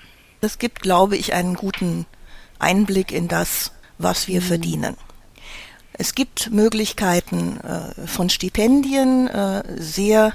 Das 0.42 0.58
gibt, 0.58 0.82
glaube 0.82 1.18
ich, 1.18 1.34
einen 1.34 1.56
guten 1.56 2.06
Einblick 2.60 3.12
in 3.12 3.28
das, 3.28 3.72
was 3.98 4.28
wir 4.28 4.42
mhm. 4.42 4.46
verdienen. 4.46 4.98
Es 5.94 6.16
gibt 6.16 6.50
Möglichkeiten 6.50 7.60
äh, 7.60 8.08
von 8.08 8.30
Stipendien, 8.30 9.28
äh, 9.28 9.64
sehr 9.78 10.34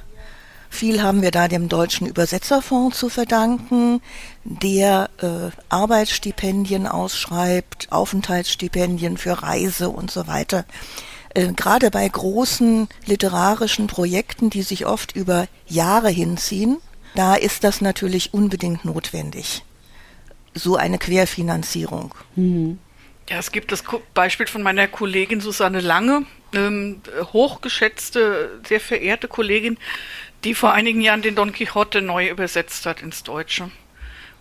viel 0.70 1.02
haben 1.02 1.22
wir 1.22 1.30
da 1.30 1.48
dem 1.48 1.68
Deutschen 1.68 2.06
Übersetzerfonds 2.06 2.98
zu 2.98 3.08
verdanken, 3.08 4.00
der 4.44 5.10
äh, 5.20 5.50
Arbeitsstipendien 5.68 6.86
ausschreibt, 6.86 7.88
Aufenthaltsstipendien 7.90 9.16
für 9.16 9.42
Reise 9.42 9.88
und 9.88 10.10
so 10.10 10.26
weiter. 10.26 10.64
äh, 11.34 11.52
gerade 11.52 11.90
bei 11.90 12.08
großen 12.08 12.88
literarischen 13.06 13.86
Projekten, 13.86 14.50
die 14.50 14.62
sich 14.62 14.86
oft 14.86 15.14
über 15.14 15.46
Jahre 15.66 16.08
hinziehen, 16.08 16.78
da 17.14 17.34
ist 17.34 17.64
das 17.64 17.80
natürlich 17.80 18.34
unbedingt 18.34 18.84
notwendig. 18.84 19.62
So 20.54 20.76
eine 20.76 20.98
Querfinanzierung. 20.98 22.14
Mhm. 22.36 22.78
Ja, 23.28 23.38
es 23.38 23.52
gibt 23.52 23.72
das 23.72 23.84
Beispiel 24.14 24.46
von 24.46 24.62
meiner 24.62 24.88
Kollegin 24.88 25.40
Susanne 25.40 25.80
Lange, 25.80 26.24
ähm, 26.54 27.02
hochgeschätzte, 27.32 28.60
sehr 28.66 28.80
verehrte 28.80 29.28
Kollegin, 29.28 29.76
die 30.44 30.54
vor 30.54 30.72
einigen 30.72 31.00
Jahren 31.00 31.22
den 31.22 31.34
Don 31.34 31.52
Quixote 31.52 32.00
neu 32.00 32.28
übersetzt 32.28 32.86
hat 32.86 33.02
ins 33.02 33.22
Deutsche. 33.22 33.70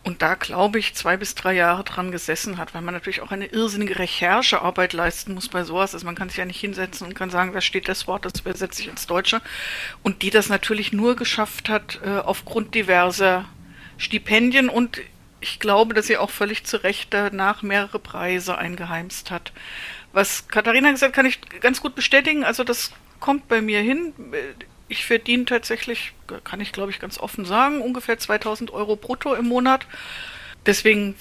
Und 0.03 0.21
da, 0.21 0.35
glaube 0.35 0.79
ich, 0.79 0.93
zwei 0.93 1.17
bis 1.17 1.35
drei 1.35 1.53
Jahre 1.53 1.83
dran 1.83 2.11
gesessen 2.11 2.57
hat, 2.57 2.73
weil 2.73 2.81
man 2.81 2.93
natürlich 2.93 3.19
auch 3.19 3.31
eine 3.31 3.47
irrsinnige 3.47 3.99
Recherchearbeit 3.99 4.93
leisten 4.93 5.33
muss 5.33 5.49
bei 5.49 5.65
sowas. 5.65 5.93
Also 5.93 6.05
man 6.05 6.15
kann 6.15 6.29
sich 6.29 6.37
ja 6.37 6.45
nicht 6.45 6.61
hinsetzen 6.61 7.05
und 7.05 7.13
kann 7.13 7.29
sagen, 7.29 7.51
da 7.51 7.59
steht 7.59 7.89
das 7.89 8.07
Wort, 8.07 8.23
das 8.23 8.39
übersetze 8.39 8.81
ich 8.81 8.87
ins 8.87 9.05
Deutsche. 9.07 9.41
Und 10.03 10.21
die 10.21 10.29
das 10.29 10.47
natürlich 10.47 10.93
nur 10.93 11.17
geschafft 11.17 11.67
hat 11.67 11.99
äh, 12.05 12.19
aufgrund 12.19 12.73
diverser 12.73 13.45
Stipendien 13.97 14.69
und 14.69 15.01
ich 15.39 15.59
glaube, 15.59 15.93
dass 15.93 16.07
sie 16.07 16.17
auch 16.17 16.29
völlig 16.29 16.63
zu 16.63 16.83
Recht 16.83 17.13
danach 17.13 17.61
mehrere 17.61 17.99
Preise 17.99 18.57
eingeheimst 18.57 19.29
hat. 19.29 19.51
Was 20.13 20.47
Katharina 20.47 20.91
gesagt 20.91 21.11
hat, 21.11 21.15
kann 21.15 21.25
ich 21.25 21.41
ganz 21.59 21.81
gut 21.81 21.95
bestätigen. 21.95 22.43
Also 22.43 22.63
das 22.63 22.91
kommt 23.19 23.47
bei 23.47 23.61
mir 23.61 23.81
hin. 23.81 24.13
Ich 24.89 25.05
verdiene 25.05 25.45
tatsächlich, 25.45 26.13
kann 26.43 26.61
ich 26.61 26.71
glaube 26.71 26.91
ich 26.91 26.99
ganz 26.99 27.19
offen 27.19 27.45
sagen, 27.45 27.81
ungefähr 27.81 28.17
2000 28.17 28.71
Euro 28.71 28.95
brutto 28.95 29.33
im 29.33 29.45
Monat. 29.45 29.85
Deswegen 30.65 31.15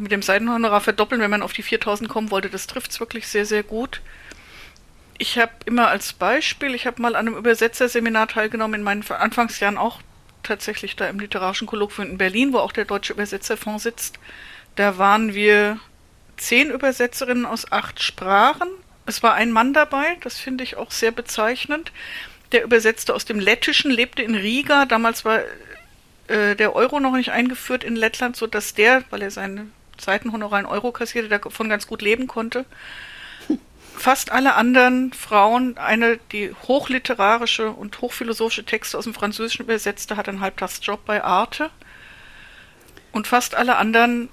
mit 0.00 0.10
dem 0.10 0.22
Seitenhonorar 0.22 0.80
verdoppeln, 0.80 1.20
wenn 1.20 1.30
man 1.30 1.42
auf 1.42 1.52
die 1.52 1.62
4000 1.62 2.08
kommen 2.08 2.30
wollte, 2.30 2.48
das 2.48 2.66
trifft 2.66 2.90
es 2.90 3.00
wirklich 3.00 3.28
sehr, 3.28 3.44
sehr 3.44 3.62
gut. 3.62 4.00
Ich 5.18 5.38
habe 5.38 5.52
immer 5.64 5.88
als 5.88 6.12
Beispiel, 6.12 6.74
ich 6.74 6.86
habe 6.86 7.00
mal 7.00 7.14
an 7.14 7.26
einem 7.26 7.36
Übersetzerseminar 7.36 8.28
teilgenommen 8.28 8.80
in 8.80 8.82
meinen 8.82 9.08
Anfangsjahren 9.08 9.78
auch 9.78 10.00
tatsächlich 10.42 10.96
da 10.96 11.08
im 11.08 11.18
Literarischen 11.18 11.66
Kolloquium 11.66 12.10
in 12.10 12.18
Berlin, 12.18 12.52
wo 12.52 12.58
auch 12.58 12.72
der 12.72 12.84
Deutsche 12.84 13.12
Übersetzerfonds 13.12 13.82
sitzt. 13.82 14.18
Da 14.76 14.98
waren 14.98 15.34
wir 15.34 15.78
zehn 16.36 16.70
Übersetzerinnen 16.70 17.46
aus 17.46 17.70
acht 17.72 18.02
Sprachen. 18.02 18.68
Es 19.06 19.22
war 19.22 19.34
ein 19.34 19.52
Mann 19.52 19.72
dabei, 19.72 20.16
das 20.22 20.38
finde 20.38 20.64
ich 20.64 20.76
auch 20.76 20.90
sehr 20.90 21.12
bezeichnend. 21.12 21.92
Der 22.52 22.64
übersetzte 22.64 23.14
aus 23.14 23.24
dem 23.24 23.40
Lettischen, 23.40 23.90
lebte 23.90 24.22
in 24.22 24.34
Riga. 24.34 24.86
Damals 24.86 25.24
war 25.24 25.40
äh, 26.28 26.54
der 26.56 26.74
Euro 26.74 27.00
noch 27.00 27.12
nicht 27.12 27.30
eingeführt 27.30 27.84
in 27.84 27.96
Lettland, 27.96 28.36
sodass 28.36 28.74
der, 28.74 29.04
weil 29.10 29.22
er 29.22 29.30
seine 29.30 29.66
Seitenhonorar 29.98 30.60
in 30.60 30.66
Euro 30.66 30.92
kassierte, 30.92 31.28
davon 31.28 31.68
ganz 31.68 31.86
gut 31.86 32.02
leben 32.02 32.26
konnte 32.26 32.64
fast 33.96 34.30
alle 34.30 34.54
anderen 34.54 35.12
Frauen, 35.12 35.78
eine, 35.78 36.18
die 36.32 36.54
hochliterarische 36.68 37.70
und 37.70 38.00
hochphilosophische 38.00 38.64
Texte 38.64 38.96
aus 38.98 39.04
dem 39.04 39.14
Französischen 39.14 39.62
übersetzte, 39.64 40.16
hat 40.16 40.28
einen 40.28 40.40
Halbtagsjob 40.40 41.04
bei 41.04 41.24
Arte. 41.24 41.70
Und 43.12 43.26
fast 43.26 43.54
alle 43.54 43.76
anderen 43.76 44.28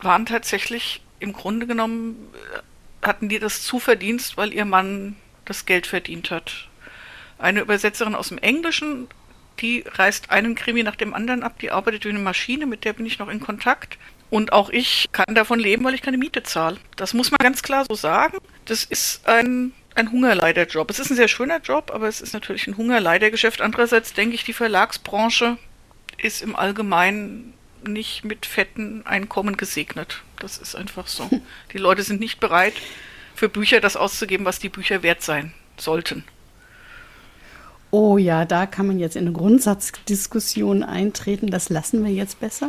waren 0.00 0.26
tatsächlich 0.26 1.02
im 1.18 1.32
Grunde 1.32 1.66
genommen, 1.66 2.30
äh, 2.54 3.06
hatten 3.06 3.28
die 3.28 3.38
das 3.38 3.62
Zuverdienst, 3.62 4.36
weil 4.36 4.52
ihr 4.52 4.64
Mann 4.64 5.16
das 5.44 5.64
Geld 5.64 5.86
verdient 5.86 6.30
hat. 6.30 6.68
Eine 7.38 7.60
Übersetzerin 7.60 8.14
aus 8.14 8.28
dem 8.28 8.38
Englischen, 8.38 9.08
die 9.60 9.84
reißt 9.86 10.30
einen 10.30 10.54
Krimi 10.54 10.82
nach 10.82 10.96
dem 10.96 11.14
anderen 11.14 11.42
ab, 11.42 11.58
die 11.58 11.70
arbeitet 11.70 12.04
wie 12.04 12.10
eine 12.10 12.18
Maschine, 12.18 12.66
mit 12.66 12.84
der 12.84 12.92
bin 12.92 13.06
ich 13.06 13.18
noch 13.18 13.28
in 13.28 13.40
Kontakt. 13.40 13.98
Und 14.28 14.52
auch 14.52 14.70
ich 14.70 15.06
kann 15.12 15.34
davon 15.34 15.58
leben, 15.58 15.84
weil 15.84 15.94
ich 15.94 16.02
keine 16.02 16.18
Miete 16.18 16.42
zahle. 16.42 16.78
Das 16.96 17.14
muss 17.14 17.30
man 17.30 17.38
ganz 17.38 17.62
klar 17.62 17.84
so 17.88 17.94
sagen. 17.94 18.38
Das 18.64 18.84
ist 18.84 19.26
ein, 19.26 19.72
ein 19.94 20.10
Hungerleiderjob. 20.10 20.90
Es 20.90 20.98
ist 20.98 21.10
ein 21.10 21.16
sehr 21.16 21.28
schöner 21.28 21.60
Job, 21.60 21.92
aber 21.94 22.08
es 22.08 22.20
ist 22.20 22.34
natürlich 22.34 22.66
ein 22.66 22.76
Hungerleidergeschäft. 22.76 23.60
Andererseits 23.60 24.14
denke 24.14 24.34
ich, 24.34 24.44
die 24.44 24.52
Verlagsbranche 24.52 25.58
ist 26.18 26.42
im 26.42 26.56
Allgemeinen 26.56 27.54
nicht 27.86 28.24
mit 28.24 28.46
fetten 28.46 29.06
Einkommen 29.06 29.56
gesegnet. 29.56 30.22
Das 30.40 30.58
ist 30.58 30.74
einfach 30.74 31.06
so. 31.06 31.30
Die 31.72 31.78
Leute 31.78 32.02
sind 32.02 32.20
nicht 32.20 32.40
bereit, 32.40 32.74
für 33.34 33.48
Bücher 33.48 33.80
das 33.80 33.96
auszugeben, 33.96 34.46
was 34.46 34.58
die 34.58 34.70
Bücher 34.70 35.02
wert 35.02 35.22
sein 35.22 35.52
sollten. 35.76 36.24
Oh 37.98 38.18
ja, 38.18 38.44
da 38.44 38.66
kann 38.66 38.86
man 38.86 38.98
jetzt 38.98 39.16
in 39.16 39.22
eine 39.22 39.32
Grundsatzdiskussion 39.32 40.82
eintreten. 40.82 41.46
Das 41.46 41.70
lassen 41.70 42.04
wir 42.04 42.12
jetzt 42.12 42.40
besser. 42.40 42.68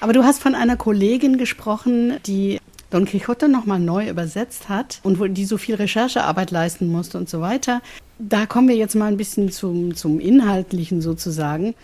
Aber 0.00 0.14
du 0.14 0.24
hast 0.24 0.40
von 0.40 0.54
einer 0.54 0.78
Kollegin 0.78 1.36
gesprochen, 1.36 2.16
die 2.24 2.58
Don 2.88 3.04
Quixote 3.04 3.50
nochmal 3.50 3.80
neu 3.80 4.08
übersetzt 4.08 4.70
hat 4.70 5.00
und 5.02 5.36
die 5.36 5.44
so 5.44 5.58
viel 5.58 5.74
Recherchearbeit 5.74 6.52
leisten 6.52 6.90
musste 6.90 7.18
und 7.18 7.28
so 7.28 7.42
weiter. 7.42 7.82
Da 8.18 8.46
kommen 8.46 8.68
wir 8.68 8.76
jetzt 8.76 8.94
mal 8.94 9.08
ein 9.08 9.18
bisschen 9.18 9.52
zum, 9.52 9.94
zum 9.94 10.20
Inhaltlichen 10.20 11.02
sozusagen. 11.02 11.74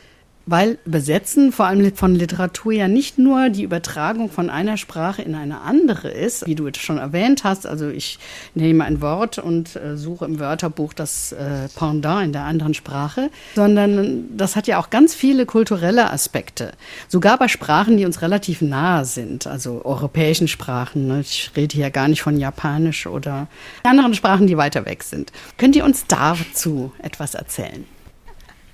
Weil 0.47 0.79
Übersetzen 0.85 1.53
vor 1.53 1.67
allem 1.67 1.95
von 1.95 2.15
Literatur 2.15 2.73
ja 2.73 2.89
nicht 2.89 3.19
nur 3.19 3.49
die 3.49 3.63
Übertragung 3.63 4.31
von 4.31 4.51
einer 4.51 4.77
Sprache 4.77 5.23
in 5.23 5.35
eine 5.35 5.61
andere 5.61 6.09
ist, 6.09 6.47
wie 6.47 6.55
du 6.55 6.67
es 6.67 6.79
schon 6.79 6.99
erwähnt 6.99 7.45
hast. 7.45 7.67
Also 7.67 7.89
ich 7.89 8.19
nehme 8.55 8.85
ein 8.85 9.01
Wort 9.01 9.39
und 9.39 9.77
äh, 9.77 9.97
suche 9.97 10.25
im 10.25 10.41
Wörterbuch 10.41 10.95
das 10.95 11.33
äh, 11.33 11.69
Pendant 11.77 12.25
in 12.25 12.33
der 12.33 12.43
anderen 12.43 12.75
Sprache, 12.75 13.31
sondern 13.55 14.37
das 14.37 14.57
hat 14.57 14.67
ja 14.67 14.79
auch 14.79 14.91
ganz 14.91 15.15
viele 15.15 15.47
kulturelle 15.47 16.11
Aspekte. 16.11 16.73
Sogar 17.09 17.39
bei 17.39 17.49
Sprachen, 17.49 17.97
die 17.97 18.05
uns 18.05 18.23
relativ 18.23 18.63
nahe 18.63 19.05
sind, 19.05 19.47
also 19.47 19.85
europäischen 19.85 20.49
Sprachen. 20.49 21.07
Ne? 21.07 21.21
Ich 21.21 21.53
rede 21.57 21.75
hier 21.75 21.91
gar 21.91 22.09
nicht 22.09 22.23
von 22.23 22.37
Japanisch 22.37 23.07
oder 23.07 23.47
anderen 23.85 24.15
Sprachen, 24.15 24.47
die 24.47 24.57
weiter 24.57 24.87
weg 24.87 25.03
sind. 25.03 25.33
Könnt 25.57 25.77
ihr 25.77 25.85
uns 25.85 26.07
dazu 26.07 26.93
etwas 26.99 27.35
erzählen? 27.35 27.85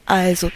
Also, 0.07 0.51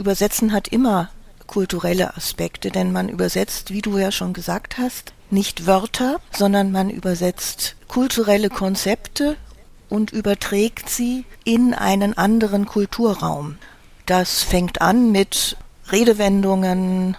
Übersetzen 0.00 0.54
hat 0.54 0.66
immer 0.68 1.10
kulturelle 1.46 2.16
Aspekte, 2.16 2.70
denn 2.70 2.90
man 2.90 3.10
übersetzt, 3.10 3.70
wie 3.70 3.82
du 3.82 3.98
ja 3.98 4.10
schon 4.10 4.32
gesagt 4.32 4.78
hast, 4.78 5.12
nicht 5.30 5.66
Wörter, 5.66 6.20
sondern 6.32 6.72
man 6.72 6.88
übersetzt 6.88 7.76
kulturelle 7.86 8.48
Konzepte 8.48 9.36
und 9.90 10.10
überträgt 10.10 10.88
sie 10.88 11.26
in 11.44 11.74
einen 11.74 12.16
anderen 12.16 12.64
Kulturraum. 12.64 13.58
Das 14.06 14.42
fängt 14.42 14.80
an 14.80 15.12
mit 15.12 15.58
Redewendungen, 15.92 17.18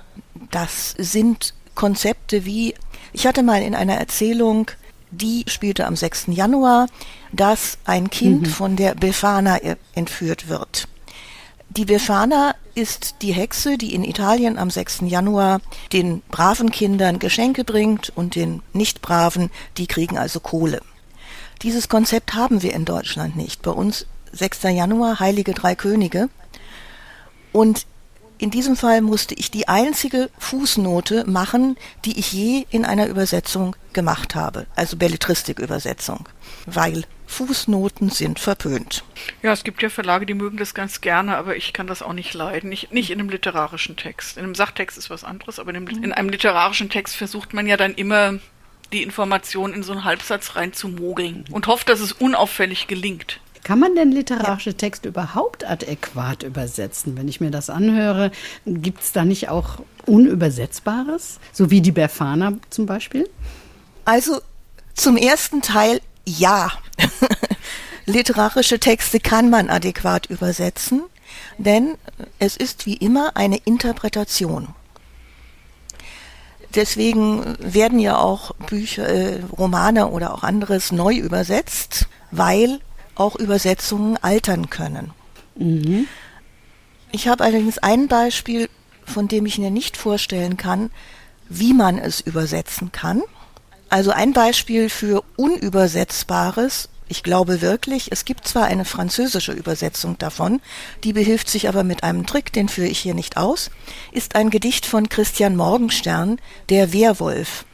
das 0.49 0.95
sind 0.97 1.53
Konzepte 1.75 2.45
wie, 2.45 2.73
ich 3.13 3.27
hatte 3.27 3.43
mal 3.43 3.61
in 3.61 3.75
einer 3.75 3.97
Erzählung, 3.97 4.71
die 5.11 5.43
spielte 5.45 5.85
am 5.85 5.95
6. 5.95 6.29
Januar, 6.29 6.87
dass 7.31 7.77
ein 7.85 8.09
Kind 8.09 8.41
mhm. 8.41 8.45
von 8.45 8.75
der 8.75 8.95
Befana 8.95 9.59
entführt 9.93 10.47
wird. 10.49 10.87
Die 11.77 11.85
Befana 11.85 12.53
ist 12.75 13.21
die 13.21 13.31
Hexe, 13.31 13.77
die 13.77 13.95
in 13.95 14.03
Italien 14.03 14.57
am 14.57 14.69
6. 14.69 15.03
Januar 15.05 15.61
den 15.93 16.21
braven 16.29 16.69
Kindern 16.69 17.17
Geschenke 17.17 17.63
bringt 17.63 18.11
und 18.13 18.35
den 18.35 18.61
nicht 18.73 19.01
braven, 19.01 19.49
die 19.77 19.87
kriegen 19.87 20.17
also 20.17 20.41
Kohle. 20.41 20.81
Dieses 21.61 21.87
Konzept 21.87 22.33
haben 22.33 22.61
wir 22.61 22.73
in 22.73 22.83
Deutschland 22.83 23.37
nicht. 23.37 23.61
Bei 23.61 23.71
uns 23.71 24.05
6. 24.33 24.63
Januar, 24.63 25.21
Heilige 25.21 25.53
Drei 25.53 25.75
Könige. 25.75 26.27
Und 27.53 27.85
in 28.41 28.49
diesem 28.49 28.75
Fall 28.75 29.01
musste 29.01 29.35
ich 29.35 29.51
die 29.51 29.67
einzige 29.67 30.31
Fußnote 30.39 31.25
machen, 31.29 31.77
die 32.05 32.17
ich 32.17 32.33
je 32.33 32.65
in 32.71 32.85
einer 32.85 33.05
Übersetzung 33.07 33.75
gemacht 33.93 34.33
habe, 34.33 34.65
also 34.75 34.97
Belletristikübersetzung, 34.97 36.27
weil 36.65 37.03
Fußnoten 37.27 38.09
sind 38.09 38.39
verpönt. 38.39 39.03
Ja, 39.43 39.53
es 39.53 39.63
gibt 39.63 39.83
ja 39.83 39.89
Verlage, 39.89 40.25
die 40.25 40.33
mögen 40.33 40.57
das 40.57 40.73
ganz 40.73 41.01
gerne, 41.01 41.37
aber 41.37 41.55
ich 41.55 41.71
kann 41.71 41.85
das 41.85 42.01
auch 42.01 42.13
nicht 42.13 42.33
leiden. 42.33 42.69
Nicht, 42.69 42.91
nicht 42.91 43.11
in 43.11 43.19
einem 43.19 43.29
literarischen 43.29 43.95
Text. 43.95 44.37
In 44.37 44.43
einem 44.43 44.55
Sachtext 44.55 44.97
ist 44.97 45.11
was 45.11 45.23
anderes, 45.23 45.59
aber 45.59 45.69
in 45.69 45.75
einem, 45.77 45.87
in 46.03 46.11
einem 46.11 46.29
literarischen 46.29 46.89
Text 46.89 47.15
versucht 47.15 47.53
man 47.53 47.67
ja 47.67 47.77
dann 47.77 47.93
immer 47.93 48.39
die 48.91 49.03
Information 49.03 49.71
in 49.73 49.83
so 49.83 49.91
einen 49.91 50.03
Halbsatz 50.03 50.55
reinzumogeln 50.55 51.45
und 51.51 51.67
hofft, 51.67 51.89
dass 51.89 51.99
es 51.99 52.11
unauffällig 52.11 52.87
gelingt. 52.87 53.39
Kann 53.63 53.79
man 53.79 53.95
denn 53.95 54.11
literarische 54.11 54.75
Texte 54.75 55.09
überhaupt 55.09 55.63
adäquat 55.63 56.43
übersetzen? 56.43 57.15
Wenn 57.15 57.27
ich 57.27 57.41
mir 57.41 57.51
das 57.51 57.69
anhöre, 57.69 58.31
gibt 58.65 59.01
es 59.01 59.11
da 59.11 59.23
nicht 59.23 59.49
auch 59.49 59.79
Unübersetzbares? 60.05 61.39
So 61.53 61.69
wie 61.69 61.81
die 61.81 61.91
Befana 61.91 62.53
zum 62.69 62.87
Beispiel? 62.87 63.29
Also 64.05 64.41
zum 64.95 65.15
ersten 65.15 65.61
Teil 65.61 66.01
ja. 66.25 66.71
Literarische 68.05 68.79
Texte 68.79 69.19
kann 69.19 69.49
man 69.49 69.69
adäquat 69.69 70.25
übersetzen, 70.25 71.03
denn 71.57 71.97
es 72.39 72.57
ist 72.57 72.85
wie 72.87 72.95
immer 72.95 73.35
eine 73.35 73.57
Interpretation. 73.57 74.69
Deswegen 76.73 77.57
werden 77.59 77.99
ja 77.99 78.17
auch 78.17 78.55
Bücher, 78.55 79.07
äh, 79.07 79.41
Romane 79.57 80.07
oder 80.07 80.33
auch 80.33 80.43
anderes 80.43 80.91
neu 80.91 81.15
übersetzt, 81.15 82.07
weil 82.31 82.79
auch 83.21 83.35
Übersetzungen 83.35 84.17
altern 84.17 84.69
können. 84.69 85.11
Mhm. 85.55 86.07
Ich 87.11 87.27
habe 87.27 87.43
allerdings 87.43 87.77
ein 87.77 88.07
Beispiel, 88.07 88.69
von 89.05 89.27
dem 89.27 89.45
ich 89.45 89.57
mir 89.57 89.71
nicht 89.71 89.97
vorstellen 89.97 90.57
kann, 90.57 90.89
wie 91.49 91.73
man 91.73 91.97
es 91.97 92.21
übersetzen 92.21 92.91
kann. 92.91 93.21
Also 93.89 94.11
ein 94.11 94.31
Beispiel 94.33 94.89
für 94.89 95.23
Unübersetzbares 95.35 96.87
Ich 97.09 97.23
glaube 97.23 97.59
wirklich, 97.59 98.13
es 98.13 98.23
gibt 98.23 98.47
zwar 98.47 98.63
eine 98.63 98.85
französische 98.85 99.51
Übersetzung 99.51 100.17
davon, 100.17 100.61
die 101.03 101.11
behilft 101.11 101.49
sich 101.49 101.67
aber 101.67 101.83
mit 101.83 102.03
einem 102.03 102.25
Trick, 102.25 102.53
den 102.53 102.69
führe 102.69 102.87
ich 102.87 102.99
hier 102.99 103.13
nicht 103.13 103.35
aus, 103.35 103.69
ist 104.13 104.35
ein 104.35 104.49
Gedicht 104.49 104.85
von 104.85 105.09
Christian 105.09 105.57
Morgenstern, 105.57 106.39
Der 106.69 106.93
Wehrwolf. 106.93 107.65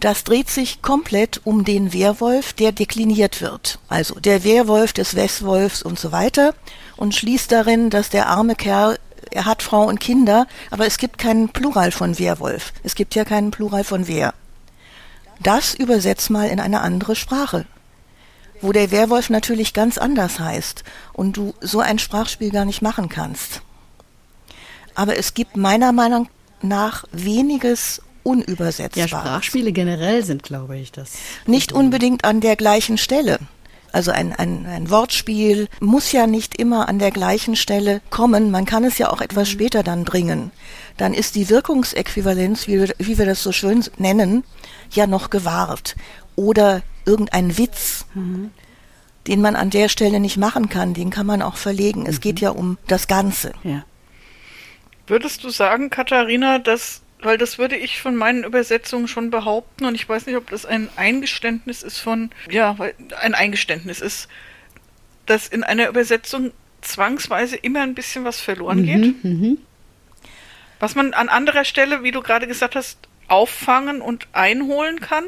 Das 0.00 0.24
dreht 0.24 0.50
sich 0.50 0.82
komplett 0.82 1.40
um 1.44 1.64
den 1.64 1.92
Wehrwolf, 1.92 2.52
der 2.52 2.72
dekliniert 2.72 3.40
wird. 3.40 3.78
Also 3.88 4.20
der 4.20 4.44
Wehrwolf 4.44 4.92
des 4.92 5.14
Westwolfs 5.16 5.82
und 5.82 5.98
so 5.98 6.12
weiter 6.12 6.54
und 6.96 7.14
schließt 7.14 7.50
darin, 7.50 7.88
dass 7.90 8.10
der 8.10 8.28
arme 8.28 8.54
Kerl 8.54 8.98
er 9.30 9.44
hat 9.44 9.62
Frau 9.62 9.84
und 9.84 10.00
Kinder, 10.00 10.46
aber 10.70 10.86
es 10.86 10.98
gibt 10.98 11.18
keinen 11.18 11.48
Plural 11.48 11.90
von 11.90 12.18
Wehrwolf. 12.18 12.72
Es 12.84 12.94
gibt 12.94 13.14
ja 13.14 13.24
keinen 13.24 13.50
Plural 13.50 13.84
von 13.84 14.06
Wehr. 14.06 14.34
Das 15.40 15.74
übersetzt 15.74 16.30
mal 16.30 16.48
in 16.48 16.60
eine 16.60 16.80
andere 16.80 17.16
Sprache, 17.16 17.66
wo 18.60 18.72
der 18.72 18.90
Werwolf 18.90 19.28
natürlich 19.28 19.74
ganz 19.74 19.98
anders 19.98 20.38
heißt 20.38 20.84
und 21.12 21.36
du 21.36 21.54
so 21.60 21.80
ein 21.80 21.98
Sprachspiel 21.98 22.50
gar 22.50 22.64
nicht 22.64 22.82
machen 22.82 23.08
kannst. 23.08 23.62
Aber 24.94 25.16
es 25.16 25.34
gibt 25.34 25.56
meiner 25.56 25.92
Meinung 25.92 26.28
nach 26.62 27.04
weniges 27.12 28.00
Unübersetzbares. 28.26 29.10
Ja, 29.10 29.20
Sprachspiele 29.20 29.72
generell 29.72 30.24
sind, 30.24 30.42
glaube 30.42 30.76
ich, 30.76 30.90
das. 30.90 31.12
Nicht 31.46 31.72
unbedingt 31.72 32.24
an 32.24 32.40
der 32.40 32.56
gleichen 32.56 32.98
Stelle. 32.98 33.38
Also 33.92 34.10
ein, 34.10 34.32
ein, 34.34 34.66
ein 34.66 34.90
Wortspiel 34.90 35.68
muss 35.80 36.10
ja 36.12 36.26
nicht 36.26 36.58
immer 36.58 36.88
an 36.88 36.98
der 36.98 37.12
gleichen 37.12 37.54
Stelle 37.54 38.02
kommen. 38.10 38.50
Man 38.50 38.64
kann 38.66 38.84
es 38.84 38.98
ja 38.98 39.10
auch 39.10 39.20
etwas 39.20 39.48
später 39.48 39.82
dann 39.82 40.04
bringen. 40.04 40.50
Dann 40.96 41.14
ist 41.14 41.36
die 41.36 41.48
Wirkungsäquivalenz, 41.48 42.66
wie 42.66 42.80
wir, 42.80 42.94
wie 42.98 43.16
wir 43.16 43.26
das 43.26 43.42
so 43.42 43.52
schön 43.52 43.84
nennen, 43.96 44.44
ja 44.90 45.06
noch 45.06 45.30
gewahrt. 45.30 45.94
Oder 46.34 46.82
irgendein 47.04 47.56
Witz, 47.56 48.06
mhm. 48.14 48.50
den 49.28 49.40
man 49.40 49.54
an 49.54 49.70
der 49.70 49.88
Stelle 49.88 50.18
nicht 50.18 50.36
machen 50.36 50.68
kann, 50.68 50.92
den 50.92 51.10
kann 51.10 51.26
man 51.26 51.40
auch 51.40 51.56
verlegen. 51.56 52.06
Es 52.06 52.16
mhm. 52.16 52.20
geht 52.20 52.40
ja 52.40 52.50
um 52.50 52.78
das 52.88 53.06
Ganze. 53.06 53.52
Ja. 53.62 53.84
Würdest 55.06 55.44
du 55.44 55.50
sagen, 55.50 55.90
Katharina, 55.90 56.58
dass 56.58 57.02
weil 57.20 57.38
das 57.38 57.58
würde 57.58 57.76
ich 57.76 58.00
von 58.00 58.14
meinen 58.14 58.44
Übersetzungen 58.44 59.08
schon 59.08 59.30
behaupten 59.30 59.84
und 59.84 59.94
ich 59.94 60.08
weiß 60.08 60.26
nicht, 60.26 60.36
ob 60.36 60.50
das 60.50 60.66
ein 60.66 60.88
Eingeständnis 60.96 61.82
ist 61.82 61.98
von, 61.98 62.30
ja, 62.50 62.76
ein 63.20 63.34
Eingeständnis 63.34 64.00
ist, 64.00 64.28
dass 65.24 65.48
in 65.48 65.64
einer 65.64 65.88
Übersetzung 65.88 66.52
zwangsweise 66.82 67.56
immer 67.56 67.82
ein 67.82 67.94
bisschen 67.94 68.24
was 68.24 68.40
verloren 68.40 68.82
mhm, 68.82 68.84
geht. 68.84 69.24
Mhm. 69.24 69.58
Was 70.78 70.94
man 70.94 71.14
an 71.14 71.28
anderer 71.28 71.64
Stelle, 71.64 72.02
wie 72.02 72.12
du 72.12 72.20
gerade 72.20 72.46
gesagt 72.46 72.76
hast, 72.76 72.98
auffangen 73.28 74.00
und 74.00 74.28
einholen 74.32 75.00
kann. 75.00 75.24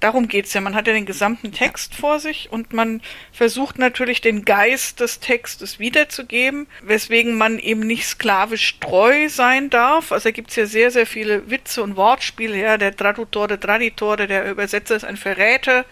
Darum 0.00 0.28
geht's 0.28 0.54
ja. 0.54 0.62
Man 0.62 0.74
hat 0.74 0.86
ja 0.86 0.94
den 0.94 1.06
gesamten 1.06 1.52
Text 1.52 1.94
vor 1.94 2.18
sich 2.18 2.50
und 2.50 2.72
man 2.72 3.02
versucht 3.32 3.78
natürlich 3.78 4.22
den 4.22 4.44
Geist 4.46 5.00
des 5.00 5.20
Textes 5.20 5.78
wiederzugeben, 5.78 6.66
weswegen 6.82 7.36
man 7.36 7.58
eben 7.58 7.80
nicht 7.80 8.06
sklavisch 8.06 8.80
treu 8.80 9.28
sein 9.28 9.68
darf. 9.68 10.10
Also 10.10 10.30
da 10.30 10.32
gibt's 10.32 10.56
ja 10.56 10.64
sehr, 10.66 10.90
sehr 10.90 11.06
viele 11.06 11.50
Witze 11.50 11.82
und 11.82 11.96
Wortspiele. 11.96 12.56
Ja, 12.56 12.78
der 12.78 12.96
Tradutor, 12.96 13.46
der 13.46 13.60
Traditor, 13.60 14.16
der 14.16 14.50
Übersetzer 14.50 14.96
ist 14.96 15.04
ein 15.04 15.18
Verräter 15.18 15.84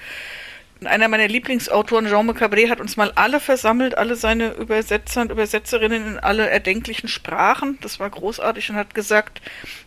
einer 0.85 1.09
meiner 1.09 1.27
Lieblingsautoren, 1.27 2.07
Jean-Me 2.07 2.35
Cabret, 2.35 2.71
hat 2.71 2.81
uns 2.81 2.97
mal 2.97 3.11
alle 3.17 3.41
versammelt, 3.41 3.99
alle 3.99 4.15
seine 4.15 4.53
Übersetzer 4.53 5.23
und 5.23 5.33
Übersetzerinnen 5.33 6.07
in 6.07 6.19
alle 6.19 6.49
erdenklichen 6.49 7.09
Sprachen. 7.09 7.79
Das 7.81 7.99
war 7.99 8.09
großartig 8.09 8.71
und 8.71 8.77
hat 8.77 8.95
gesagt, 8.95 9.43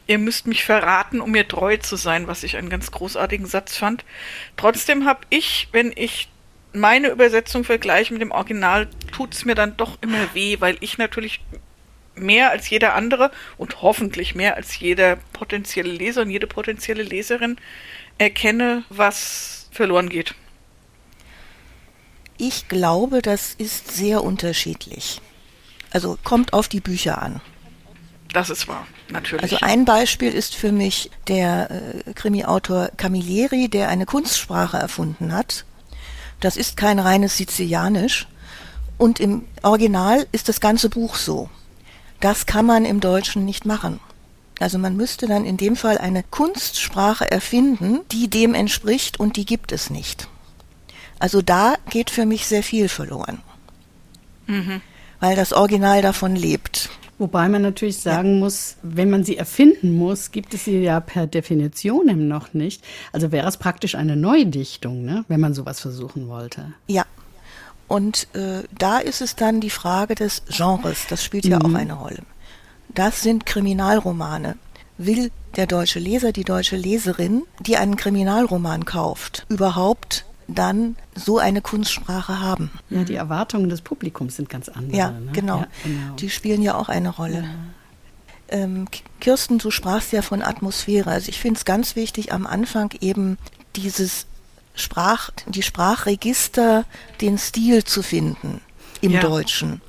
ihr 0.07 0.17
müsst 0.17 0.48
mich 0.48 0.65
verraten, 0.65 1.21
um 1.21 1.31
mir 1.31 1.48
treu 1.48 1.77
zu 1.77 1.95
sein, 1.95 2.27
was 2.27 2.43
ich 2.43 2.57
einen 2.57 2.69
ganz 2.69 2.91
großartigen 2.91 3.45
Satz 3.45 3.77
fand. 3.77 4.03
Trotzdem 4.57 5.05
habe 5.05 5.21
ich, 5.29 5.69
wenn 5.71 5.93
ich 5.95 6.27
meine 6.74 7.10
Übersetzung 7.10 7.63
vergleiche 7.63 8.13
mit 8.13 8.21
dem 8.21 8.31
Original, 8.31 8.88
tut's 9.12 9.45
mir 9.45 9.55
dann 9.55 9.77
doch 9.77 9.98
immer 10.01 10.33
weh, 10.33 10.57
weil 10.60 10.77
ich 10.81 10.98
natürlich 10.98 11.41
mehr 12.15 12.51
als 12.51 12.69
jeder 12.69 12.93
andere 12.95 13.31
und 13.57 13.81
hoffentlich 13.81 14.36
mehr 14.36 14.57
als 14.57 14.79
jeder 14.79 15.17
potenzielle 15.33 15.91
Leser 15.91 16.24
und 16.24 16.29
jede 16.29 16.48
potenzielle 16.48 17.03
Leserin 17.03 17.57
erkenne, 18.17 18.83
was 18.89 19.69
verloren 19.71 20.10
geht. 20.10 20.36
Ich 22.41 22.67
glaube, 22.67 23.21
das 23.21 23.54
ist 23.56 23.91
sehr 23.91 24.23
unterschiedlich. 24.23 25.21
Also 25.91 26.17
kommt 26.23 26.54
auf 26.54 26.67
die 26.67 26.80
Bücher 26.80 27.21
an. 27.21 27.39
Das 28.34 28.49
ist 28.49 28.67
wahr, 28.67 28.88
natürlich. 29.10 29.43
Also 29.43 29.58
ein 29.63 29.86
Beispiel 29.86 30.34
ist 30.34 30.56
für 30.56 30.71
mich 30.71 31.12
der 31.27 31.69
äh, 31.69 32.13
Krimi-Autor 32.13 32.89
Camilleri, 32.97 33.69
der 33.69 33.89
eine 33.89 34.08
Kunstsprache 34.08 34.77
erfunden 34.77 35.34
hat. 35.34 35.65
Das 36.39 36.58
ist 36.58 36.77
kein 36.77 36.97
reines 36.97 37.38
Sizilianisch. 37.38 38.27
Und 38.97 39.19
im 39.19 39.45
Original 39.62 40.25
ist 40.32 40.49
das 40.49 40.60
ganze 40.60 40.89
Buch 40.89 41.17
so. 41.17 41.47
Das 42.21 42.47
kann 42.47 42.65
man 42.65 42.86
im 42.86 43.01
Deutschen 43.01 43.45
nicht 43.45 43.67
machen. 43.67 43.99
Also 44.60 44.80
man 44.80 44.97
müsste 44.97 45.27
dann 45.27 45.45
in 45.45 45.58
dem 45.58 45.75
Fall 45.75 45.99
eine 45.99 46.23
Kunstsprache 46.23 47.30
erfinden, 47.30 47.99
die 48.12 48.32
dem 48.32 48.56
entspricht 48.56 49.19
und 49.19 49.36
die 49.38 49.45
gibt 49.45 49.71
es 49.71 49.91
nicht. 49.91 50.27
Also 51.21 51.43
da 51.43 51.75
geht 51.91 52.10
für 52.10 52.25
mich 52.25 52.47
sehr 52.47 52.63
viel 52.63 52.89
verloren. 52.89 53.43
Mhm. 54.47 54.81
Weil 55.19 55.36
das 55.36 55.53
Original 55.53 56.01
davon 56.01 56.36
lebt. 56.36 56.89
Wobei 57.19 57.47
man 57.47 57.62
natürlich 57.62 57.99
sagen 57.99 58.34
ja. 58.34 58.39
muss, 58.39 58.77
wenn 58.81 59.12
man 59.12 59.23
sie 59.23 59.38
erfinden 59.38 59.95
muss, 59.95 60.31
gibt 60.31 60.55
es 60.55 60.65
sie 60.65 60.79
ja 60.79 60.99
per 60.99 61.27
Definition 61.27 62.27
noch 62.27 62.55
nicht. 62.55 62.84
Also 63.12 63.31
wäre 63.31 63.47
es 63.47 63.57
praktisch 63.57 63.93
eine 63.93 64.15
Neudichtung, 64.15 65.05
ne? 65.05 65.23
wenn 65.27 65.39
man 65.39 65.53
sowas 65.53 65.79
versuchen 65.79 66.27
wollte. 66.27 66.73
Ja. 66.88 67.05
Und 67.88 68.27
äh, 68.34 68.63
da 68.75 68.97
ist 68.97 69.21
es 69.21 69.36
dann 69.36 69.62
die 69.62 69.69
Frage 69.69 70.15
des 70.15 70.41
Genres. 70.49 71.05
Das 71.07 71.23
spielt 71.23 71.45
ja 71.45 71.60
mhm. 71.60 71.65
auch 71.67 71.79
eine 71.79 71.93
Rolle. 71.93 72.23
Das 72.95 73.21
sind 73.21 73.45
Kriminalromane. 73.45 74.55
Will 74.97 75.29
der 75.55 75.67
deutsche 75.67 75.99
Leser, 75.99 76.31
die 76.31 76.45
deutsche 76.45 76.77
Leserin, 76.77 77.43
die 77.60 77.77
einen 77.77 77.95
Kriminalroman 77.95 78.86
kauft, 78.86 79.45
überhaupt 79.49 80.25
dann 80.55 80.95
so 81.15 81.37
eine 81.37 81.61
Kunstsprache 81.61 82.39
haben. 82.39 82.71
Ja, 82.89 83.03
die 83.03 83.15
Erwartungen 83.15 83.69
des 83.69 83.81
Publikums 83.81 84.35
sind 84.35 84.49
ganz 84.49 84.69
andere. 84.69 84.97
Ja, 84.97 85.11
ne? 85.11 85.31
genau. 85.33 85.59
Ja, 85.59 85.67
genau. 85.83 86.15
Die 86.15 86.29
spielen 86.29 86.61
ja 86.61 86.75
auch 86.75 86.89
eine 86.89 87.09
Rolle. 87.09 87.43
Ja. 87.43 88.59
Ähm, 88.59 88.87
Kirsten, 89.19 89.59
du 89.59 89.71
sprachst 89.71 90.11
ja 90.11 90.21
von 90.21 90.41
Atmosphäre. 90.41 91.09
Also 91.09 91.29
ich 91.29 91.39
finde 91.39 91.57
es 91.57 91.65
ganz 91.65 91.95
wichtig, 91.95 92.33
am 92.33 92.45
Anfang 92.45 92.91
eben 92.99 93.37
dieses 93.75 94.27
Sprach, 94.75 95.29
die 95.47 95.63
Sprachregister, 95.63 96.85
den 97.21 97.37
Stil 97.37 97.83
zu 97.83 98.03
finden 98.03 98.61
im 99.01 99.11
ja. 99.11 99.21
Deutschen. 99.21 99.81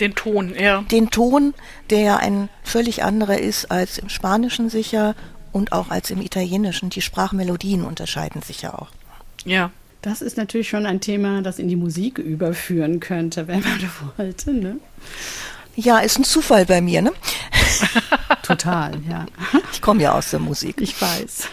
Den 0.00 0.14
Ton, 0.14 0.54
ja. 0.54 0.82
Den 0.82 1.10
Ton, 1.10 1.54
der 1.90 2.00
ja 2.00 2.16
ein 2.18 2.48
völlig 2.62 3.02
anderer 3.02 3.38
ist 3.38 3.70
als 3.70 3.98
im 3.98 4.08
Spanischen 4.08 4.70
sicher 4.70 5.16
und 5.52 5.72
auch 5.72 5.90
als 5.90 6.10
im 6.10 6.20
Italienischen. 6.20 6.90
Die 6.90 7.02
Sprachmelodien 7.02 7.84
unterscheiden 7.84 8.42
sich 8.42 8.62
ja 8.62 8.74
auch. 8.74 8.88
Ja. 9.44 9.70
Das 10.08 10.22
ist 10.22 10.38
natürlich 10.38 10.70
schon 10.70 10.86
ein 10.86 11.02
Thema, 11.02 11.42
das 11.42 11.58
in 11.58 11.68
die 11.68 11.76
Musik 11.76 12.18
überführen 12.18 12.98
könnte, 12.98 13.46
wenn 13.46 13.60
man 13.60 13.78
wollte. 14.16 14.54
Ne? 14.54 14.76
Ja, 15.76 15.98
ist 15.98 16.18
ein 16.18 16.24
Zufall 16.24 16.64
bei 16.64 16.80
mir, 16.80 17.02
ne? 17.02 17.12
Total, 18.42 18.92
ja. 19.08 19.26
Ich 19.70 19.82
komme 19.82 20.02
ja 20.02 20.12
aus 20.12 20.30
der 20.30 20.40
Musik. 20.40 20.80
Ich 20.80 21.00
weiß. 21.00 21.48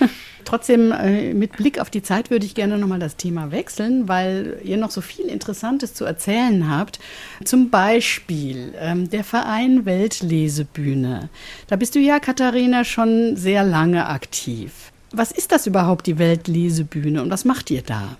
Trotzdem, 0.45 0.93
äh, 0.93 1.33
mit 1.33 1.57
Blick 1.57 1.79
auf 1.79 1.89
die 1.89 2.01
Zeit 2.01 2.29
würde 2.29 2.45
ich 2.45 2.55
gerne 2.55 2.77
nochmal 2.77 2.99
das 2.99 3.17
Thema 3.17 3.51
wechseln, 3.51 4.07
weil 4.07 4.57
ihr 4.63 4.77
noch 4.77 4.91
so 4.91 5.01
viel 5.01 5.25
Interessantes 5.25 5.93
zu 5.93 6.05
erzählen 6.05 6.69
habt. 6.69 6.99
Zum 7.43 7.69
Beispiel 7.69 8.73
ähm, 8.79 9.09
der 9.09 9.25
Verein 9.25 9.85
Weltlesebühne. 9.85 11.27
Da 11.67 11.75
bist 11.75 11.93
du 11.95 11.99
ja, 11.99 12.19
Katharina, 12.19 12.85
schon 12.85 13.35
sehr 13.35 13.65
lange 13.65 14.07
aktiv. 14.07 14.71
Was 15.11 15.31
ist 15.33 15.51
das 15.51 15.67
überhaupt, 15.67 16.07
die 16.07 16.19
Weltlesebühne, 16.19 17.21
und 17.21 17.29
was 17.29 17.43
macht 17.43 17.69
ihr 17.69 17.81
da? 17.81 18.15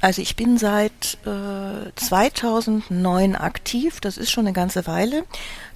Also 0.00 0.20
ich 0.20 0.36
bin 0.36 0.58
seit 0.58 1.18
äh, 1.24 1.90
2009 1.96 3.34
aktiv, 3.34 4.00
das 4.00 4.18
ist 4.18 4.30
schon 4.30 4.46
eine 4.46 4.52
ganze 4.52 4.86
Weile. 4.86 5.24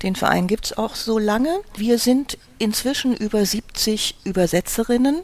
Den 0.03 0.15
Verein 0.15 0.47
gibt 0.47 0.67
es 0.67 0.79
auch 0.79 0.95
so 0.95 1.19
lange. 1.19 1.61
Wir 1.75 1.99
sind 1.99 2.37
inzwischen 2.59 3.17
über 3.17 3.45
70 3.45 4.17
Übersetzerinnen, 4.25 5.23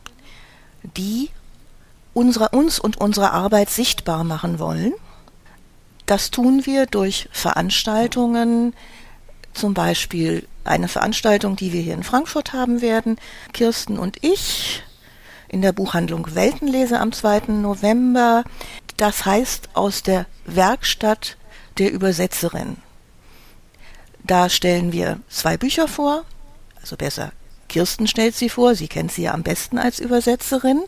die 0.82 1.30
unsere, 2.14 2.48
uns 2.50 2.78
und 2.78 2.98
unsere 2.98 3.32
Arbeit 3.32 3.68
sichtbar 3.68 4.24
machen 4.24 4.58
wollen. 4.58 4.94
Das 6.06 6.30
tun 6.30 6.64
wir 6.64 6.86
durch 6.86 7.28
Veranstaltungen, 7.32 8.74
zum 9.52 9.74
Beispiel 9.74 10.46
eine 10.64 10.88
Veranstaltung, 10.88 11.56
die 11.56 11.72
wir 11.72 11.82
hier 11.82 11.94
in 11.94 12.02
Frankfurt 12.02 12.52
haben 12.52 12.80
werden. 12.80 13.18
Kirsten 13.52 13.98
und 13.98 14.22
ich 14.22 14.82
in 15.48 15.62
der 15.62 15.72
Buchhandlung 15.72 16.34
Weltenlese 16.34 17.00
am 17.00 17.12
2. 17.12 17.42
November. 17.48 18.44
Das 18.96 19.26
heißt 19.26 19.70
aus 19.74 20.02
der 20.02 20.26
Werkstatt 20.46 21.36
der 21.78 21.92
Übersetzerin. 21.92 22.78
Da 24.24 24.48
stellen 24.48 24.92
wir 24.92 25.20
zwei 25.28 25.56
Bücher 25.56 25.86
vor, 25.86 26.24
also 26.80 26.96
besser 26.96 27.32
Kirsten 27.68 28.06
stellt 28.06 28.34
sie 28.34 28.48
vor, 28.48 28.74
sie 28.74 28.88
kennt 28.88 29.12
sie 29.12 29.22
ja 29.22 29.34
am 29.34 29.42
besten 29.42 29.78
als 29.78 29.98
Übersetzerin, 29.98 30.84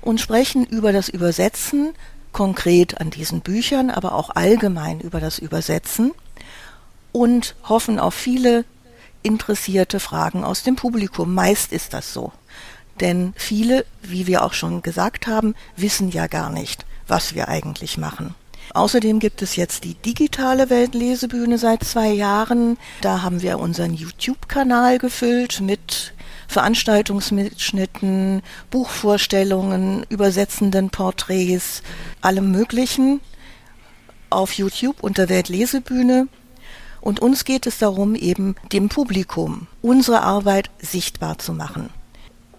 und 0.00 0.20
sprechen 0.20 0.66
über 0.66 0.92
das 0.92 1.08
Übersetzen 1.08 1.94
konkret 2.32 3.00
an 3.00 3.10
diesen 3.10 3.40
Büchern, 3.40 3.90
aber 3.90 4.14
auch 4.14 4.30
allgemein 4.30 5.00
über 5.00 5.20
das 5.20 5.38
Übersetzen 5.38 6.12
und 7.12 7.54
hoffen 7.64 7.98
auf 7.98 8.14
viele 8.14 8.64
interessierte 9.22 10.00
Fragen 10.00 10.44
aus 10.44 10.62
dem 10.62 10.76
Publikum. 10.76 11.32
Meist 11.32 11.72
ist 11.72 11.94
das 11.94 12.12
so. 12.12 12.32
Denn 13.00 13.32
viele, 13.36 13.84
wie 14.02 14.26
wir 14.26 14.44
auch 14.44 14.52
schon 14.52 14.82
gesagt 14.82 15.26
haben, 15.26 15.54
wissen 15.76 16.10
ja 16.10 16.26
gar 16.26 16.50
nicht, 16.50 16.84
was 17.06 17.34
wir 17.34 17.48
eigentlich 17.48 17.98
machen. 17.98 18.34
Außerdem 18.74 19.20
gibt 19.20 19.42
es 19.42 19.56
jetzt 19.56 19.84
die 19.84 19.94
digitale 19.94 20.70
Weltlesebühne 20.70 21.58
seit 21.58 21.84
zwei 21.84 22.08
Jahren. 22.08 22.78
Da 23.00 23.22
haben 23.22 23.40
wir 23.42 23.58
unseren 23.58 23.94
YouTube-Kanal 23.94 24.98
gefüllt 24.98 25.60
mit 25.60 26.12
Veranstaltungsmitschnitten, 26.48 28.42
Buchvorstellungen, 28.70 30.04
übersetzenden 30.08 30.90
Porträts, 30.90 31.82
allem 32.20 32.50
Möglichen 32.50 33.20
auf 34.30 34.52
YouTube 34.52 35.02
unter 35.02 35.28
Weltlesebühne. 35.28 36.28
Und 37.00 37.20
uns 37.20 37.44
geht 37.44 37.66
es 37.66 37.78
darum, 37.78 38.14
eben 38.16 38.56
dem 38.72 38.88
Publikum 38.88 39.68
unsere 39.80 40.22
Arbeit 40.22 40.70
sichtbar 40.80 41.38
zu 41.38 41.52
machen. 41.52 41.90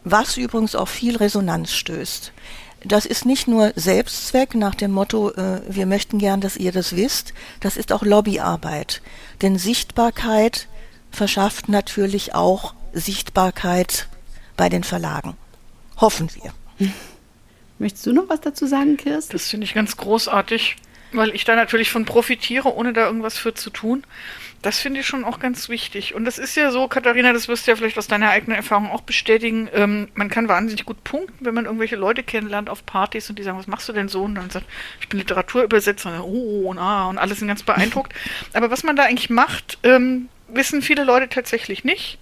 Was 0.06 0.38
übrigens 0.38 0.74
auf 0.74 0.90
viel 0.90 1.18
Resonanz 1.18 1.74
stößt. 1.74 2.32
Das 2.84 3.06
ist 3.06 3.26
nicht 3.26 3.48
nur 3.48 3.74
Selbstzweck 3.76 4.54
nach 4.56 4.76
dem 4.76 4.92
Motto, 4.92 5.32
äh, 5.32 5.62
wir 5.68 5.86
möchten 5.86 6.20
gern, 6.20 6.42
dass 6.42 6.58
ihr 6.58 6.72
das 6.72 6.96
wisst, 6.96 7.34
das 7.60 7.76
ist 7.76 7.92
auch 7.92 8.04
Lobbyarbeit. 8.04 9.02
Denn 9.42 9.58
Sichtbarkeit 9.58 10.68
verschafft 11.12 11.70
natürlich 11.70 12.36
auch 12.36 12.74
Sichtbarkeit 12.94 14.08
bei 14.56 14.70
den 14.70 14.84
Verlagen. 14.84 15.36
Hoffen 15.98 16.30
wir. 16.36 16.90
Möchtest 17.80 18.06
du 18.06 18.14
noch 18.14 18.30
was 18.30 18.42
dazu 18.42 18.68
sagen, 18.68 18.98
Kirsten? 18.98 19.34
Das 19.34 19.48
finde 19.48 19.66
ich 19.66 19.74
ganz 19.74 19.98
großartig, 19.98 20.76
weil 21.12 21.34
ich 21.36 21.44
da 21.44 21.56
natürlich 21.56 21.92
von 21.92 22.06
profitiere, 22.06 22.74
ohne 22.74 22.94
da 22.94 23.06
irgendwas 23.06 23.38
für 23.38 23.54
zu 23.54 23.70
tun. 23.70 24.04
Das 24.62 24.80
finde 24.80 25.02
ich 25.02 25.08
schon 25.08 25.24
auch 25.24 25.40
ganz 25.40 25.70
wichtig. 25.70 26.16
Und 26.16 26.26
das 26.26 26.40
ist 26.40 26.56
ja 26.56 26.72
so, 26.72 26.88
Katharina, 26.88 27.32
das 27.32 27.48
wirst 27.48 27.68
du 27.68 27.72
ja 27.72 27.76
vielleicht 27.76 27.98
aus 27.98 28.08
deiner 28.08 28.32
eigenen 28.32 28.58
Erfahrung 28.58 28.90
auch 28.90 29.02
bestätigen. 29.02 29.70
Ähm, 29.72 30.08
man 30.16 30.30
kann 30.30 30.48
wahnsinnig 30.48 30.84
gut 30.84 31.04
punkten, 31.04 31.46
wenn 31.46 31.54
man 31.54 31.66
irgendwelche 31.66 31.96
Leute 31.96 32.24
kennenlernt 32.24 32.70
auf 32.70 32.86
Partys 32.86 33.30
und 33.30 33.38
die 33.38 33.44
sagen, 33.44 33.60
was 33.60 33.68
machst 33.68 33.88
du 33.88 33.94
denn 33.94 34.10
so? 34.10 34.24
Und 34.24 34.36
dann 34.36 34.50
sagt, 34.50 34.66
ich 35.00 35.10
bin 35.10 35.20
Literaturübersetzer. 35.20 36.24
Und, 36.24 36.32
oh, 36.32 36.70
und 36.70 36.80
ah, 36.80 37.08
und 37.08 37.20
alle 37.20 37.36
sind 37.36 37.48
ganz 37.48 37.62
beeindruckt. 37.64 38.14
Aber 38.54 38.72
was 38.72 38.84
man 38.84 38.96
da 38.96 39.04
eigentlich 39.04 39.30
macht, 39.30 39.78
ähm, 39.84 40.28
wissen 40.48 40.82
viele 40.82 41.04
Leute 41.04 41.30
tatsächlich 41.30 41.84
nicht. 41.84 42.18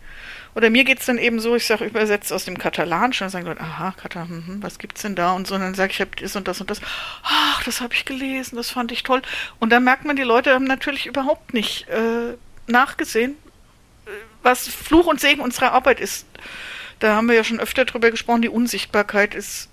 Oder 0.56 0.70
mir 0.70 0.86
geht's 0.86 1.06
dann 1.06 1.18
eben 1.18 1.41
so, 1.41 1.56
ich 1.58 1.65
sage 1.65 1.84
übersetzt 1.84 2.32
aus 2.32 2.46
dem 2.46 2.58
Katalanischen, 2.58 3.26
dann 3.26 3.30
sagen 3.30 3.46
Leute, 3.46 3.60
aha, 3.60 3.91
Katal, 3.91 4.30
hm, 4.30 4.60
was 4.62 4.80
gibt's 4.80 5.02
denn 5.02 5.13
da? 5.13 5.34
Und 5.34 5.48
so, 5.48 5.56
und 5.56 5.62
dann 5.62 5.76
sage 5.76 5.91
ich, 5.91 5.98
ich 5.98 6.02
habe 6.02 6.15
das 6.15 6.36
und 6.38 6.48
das 6.48 6.62
und 6.62 6.70
das. 6.70 6.80
Ach, 7.24 7.62
das 7.63 7.82
habe 7.82 7.94
ich 7.94 8.06
gelesen, 8.06 8.56
das 8.56 8.70
fand 8.70 8.94
ich 8.94 9.04
toll. 9.04 9.22
Und 9.60 9.72
dann 9.72 9.84
merkt 9.84 10.06
man, 10.06 10.15
die 10.15 10.24
Leute 10.24 10.54
haben 10.54 10.63
natürlich 10.63 11.08
überhaupt 11.08 11.54
nicht 11.54 11.89
äh, 11.89 12.38
nachgesehen, 12.68 13.36
was 14.44 14.68
Fluch 14.68 15.08
und 15.08 15.20
Segen 15.20 15.41
unserer 15.41 15.74
Arbeit 15.74 16.00
ist. 16.00 16.26
Da 17.00 17.15
haben 17.15 17.28
wir 17.28 17.36
ja 17.36 17.44
schon 17.44 17.60
öfter 17.60 17.84
drüber 17.84 18.10
gesprochen, 18.10 18.41
die 18.41 18.50
Unsichtbarkeit 18.50 19.36
ist 19.36 19.68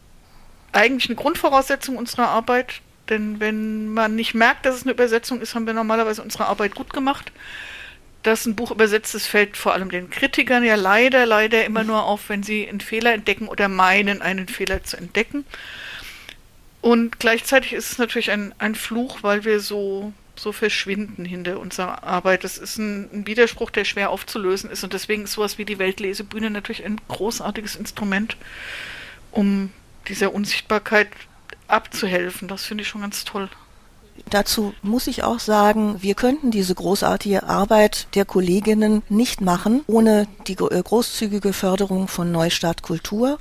eigentlich 0.73 1.09
eine 1.09 1.17
Grundvoraussetzung 1.17 1.97
unserer 1.97 2.29
Arbeit. 2.29 2.81
Denn 3.09 3.39
wenn 3.39 3.89
man 3.93 4.17
nicht 4.17 4.35
merkt, 4.35 4.67
dass 4.67 4.75
es 4.75 4.83
eine 4.83 4.93
Übersetzung 4.93 5.41
ist, 5.41 5.55
haben 5.55 5.67
wir 5.67 5.75
normalerweise 5.75 6.23
unsere 6.23 6.47
Arbeit 6.47 6.75
gut 6.75 6.93
gemacht 6.93 7.31
dass 8.23 8.47
ein 8.47 8.55
Buch 8.55 8.71
übersetzt 8.71 9.15
ist, 9.15 9.27
fällt 9.27 9.57
vor 9.57 9.75
allem 9.75 9.91
den 9.91 10.11
Kritikern 10.11 10.65
ja 10.65 10.77
leider, 10.77 11.27
leider 11.27 11.65
immer 11.65 11.85
nur 11.85 12.05
auf, 12.05 12.29
wenn 12.29 12.43
sie 12.43 12.69
einen 12.69 12.81
Fehler 12.81 13.13
entdecken 13.13 13.49
oder 13.49 13.69
meinen, 13.69 14.23
einen 14.23 14.49
Fehler 14.49 14.85
zu 14.85 14.97
entdecken. 14.97 15.45
Und 16.81 17.19
gleichzeitig 17.21 17.73
ist 17.73 17.93
es 17.93 17.99
natürlich 17.99 18.31
ein, 18.31 18.55
ein 18.59 18.75
Fluch, 18.75 19.23
weil 19.23 19.45
wir 19.45 19.61
so, 19.61 20.13
so 20.37 20.53
verschwinden 20.53 21.25
hinter 21.25 21.59
unserer 21.61 22.05
Arbeit. 22.05 22.45
Das 22.45 22.59
ist 22.59 22.79
ein, 22.79 23.09
ein 23.13 23.27
Widerspruch, 23.27 23.71
der 23.71 23.85
schwer 23.85 24.11
aufzulösen 24.11 24.71
ist. 24.71 24.85
Und 24.85 24.93
deswegen 24.93 25.25
ist 25.25 25.33
sowas 25.33 25.59
wie 25.59 25.65
die 25.65 25.79
Weltlesebühne 25.79 26.51
natürlich 26.51 26.85
ein 26.85 27.01
großartiges 27.09 27.77
Instrument, 27.77 28.37
um 29.31 29.71
dieser 30.09 30.35
Unsichtbarkeit 30.35 31.09
abzuhelfen. 31.69 32.49
Das 32.49 32.65
finde 32.65 32.83
ich 32.83 32.89
schon 32.89 33.01
ganz 33.03 33.25
toll. 33.25 33.49
Dazu 34.31 34.73
muss 34.83 35.07
ich 35.07 35.25
auch 35.25 35.41
sagen, 35.41 35.97
wir 36.01 36.15
könnten 36.15 36.51
diese 36.51 36.75
großartige 36.75 37.43
Arbeit 37.45 38.07
der 38.15 38.25
Kolleginnen 38.25 39.03
nicht 39.09 39.41
machen 39.41 39.83
ohne 39.87 40.27
die 40.47 40.55
äh, 40.55 40.83
großzügige 40.83 41.53
Förderung 41.53 42.09
von 42.09 42.33
Neustart 42.33 42.83
Kultur 42.83 43.39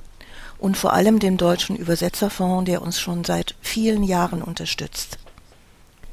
und 0.59 0.77
vor 0.77 0.93
allem 0.93 1.19
dem 1.19 1.37
Deutschen 1.37 1.75
Übersetzerfonds, 1.75 2.65
der 2.65 2.81
uns 2.81 2.99
schon 2.99 3.23
seit 3.23 3.55
vielen 3.61 4.03
Jahren 4.03 4.41
unterstützt. 4.41 5.17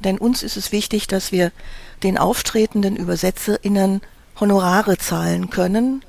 Denn 0.03 0.17
uns 0.17 0.43
ist 0.43 0.57
es 0.57 0.71
wichtig, 0.71 1.07
dass 1.07 1.31
wir 1.31 1.51
den 2.03 2.17
auftretenden 2.17 2.95
Übersetzerinnen 2.95 4.01
Honorare 4.39 4.97
zahlen 4.97 5.49
können, 5.49 6.03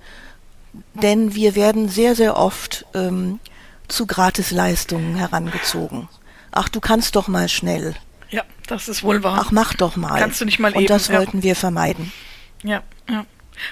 denn 0.94 1.34
wir 1.34 1.56
werden 1.56 1.88
sehr, 1.88 2.14
sehr 2.14 2.36
oft 2.36 2.86
ähm, 2.94 3.40
zu 3.88 4.06
Gratisleistungen 4.06 5.16
herangezogen. 5.16 6.08
Ach, 6.52 6.68
du 6.68 6.80
kannst 6.80 7.16
doch 7.16 7.26
mal 7.26 7.48
schnell. 7.48 7.94
Das 8.70 8.88
ist 8.88 9.02
wohl 9.02 9.24
wahr. 9.24 9.42
Ach, 9.44 9.50
mach 9.50 9.74
doch 9.74 9.96
mal. 9.96 10.18
Kannst 10.18 10.40
du 10.40 10.44
nicht 10.44 10.60
mal 10.60 10.72
Und 10.72 10.82
eben. 10.82 10.86
das 10.86 11.08
ja. 11.08 11.18
wollten 11.18 11.42
wir 11.42 11.56
vermeiden. 11.56 12.12
Ja, 12.62 12.82
ja. 13.08 13.26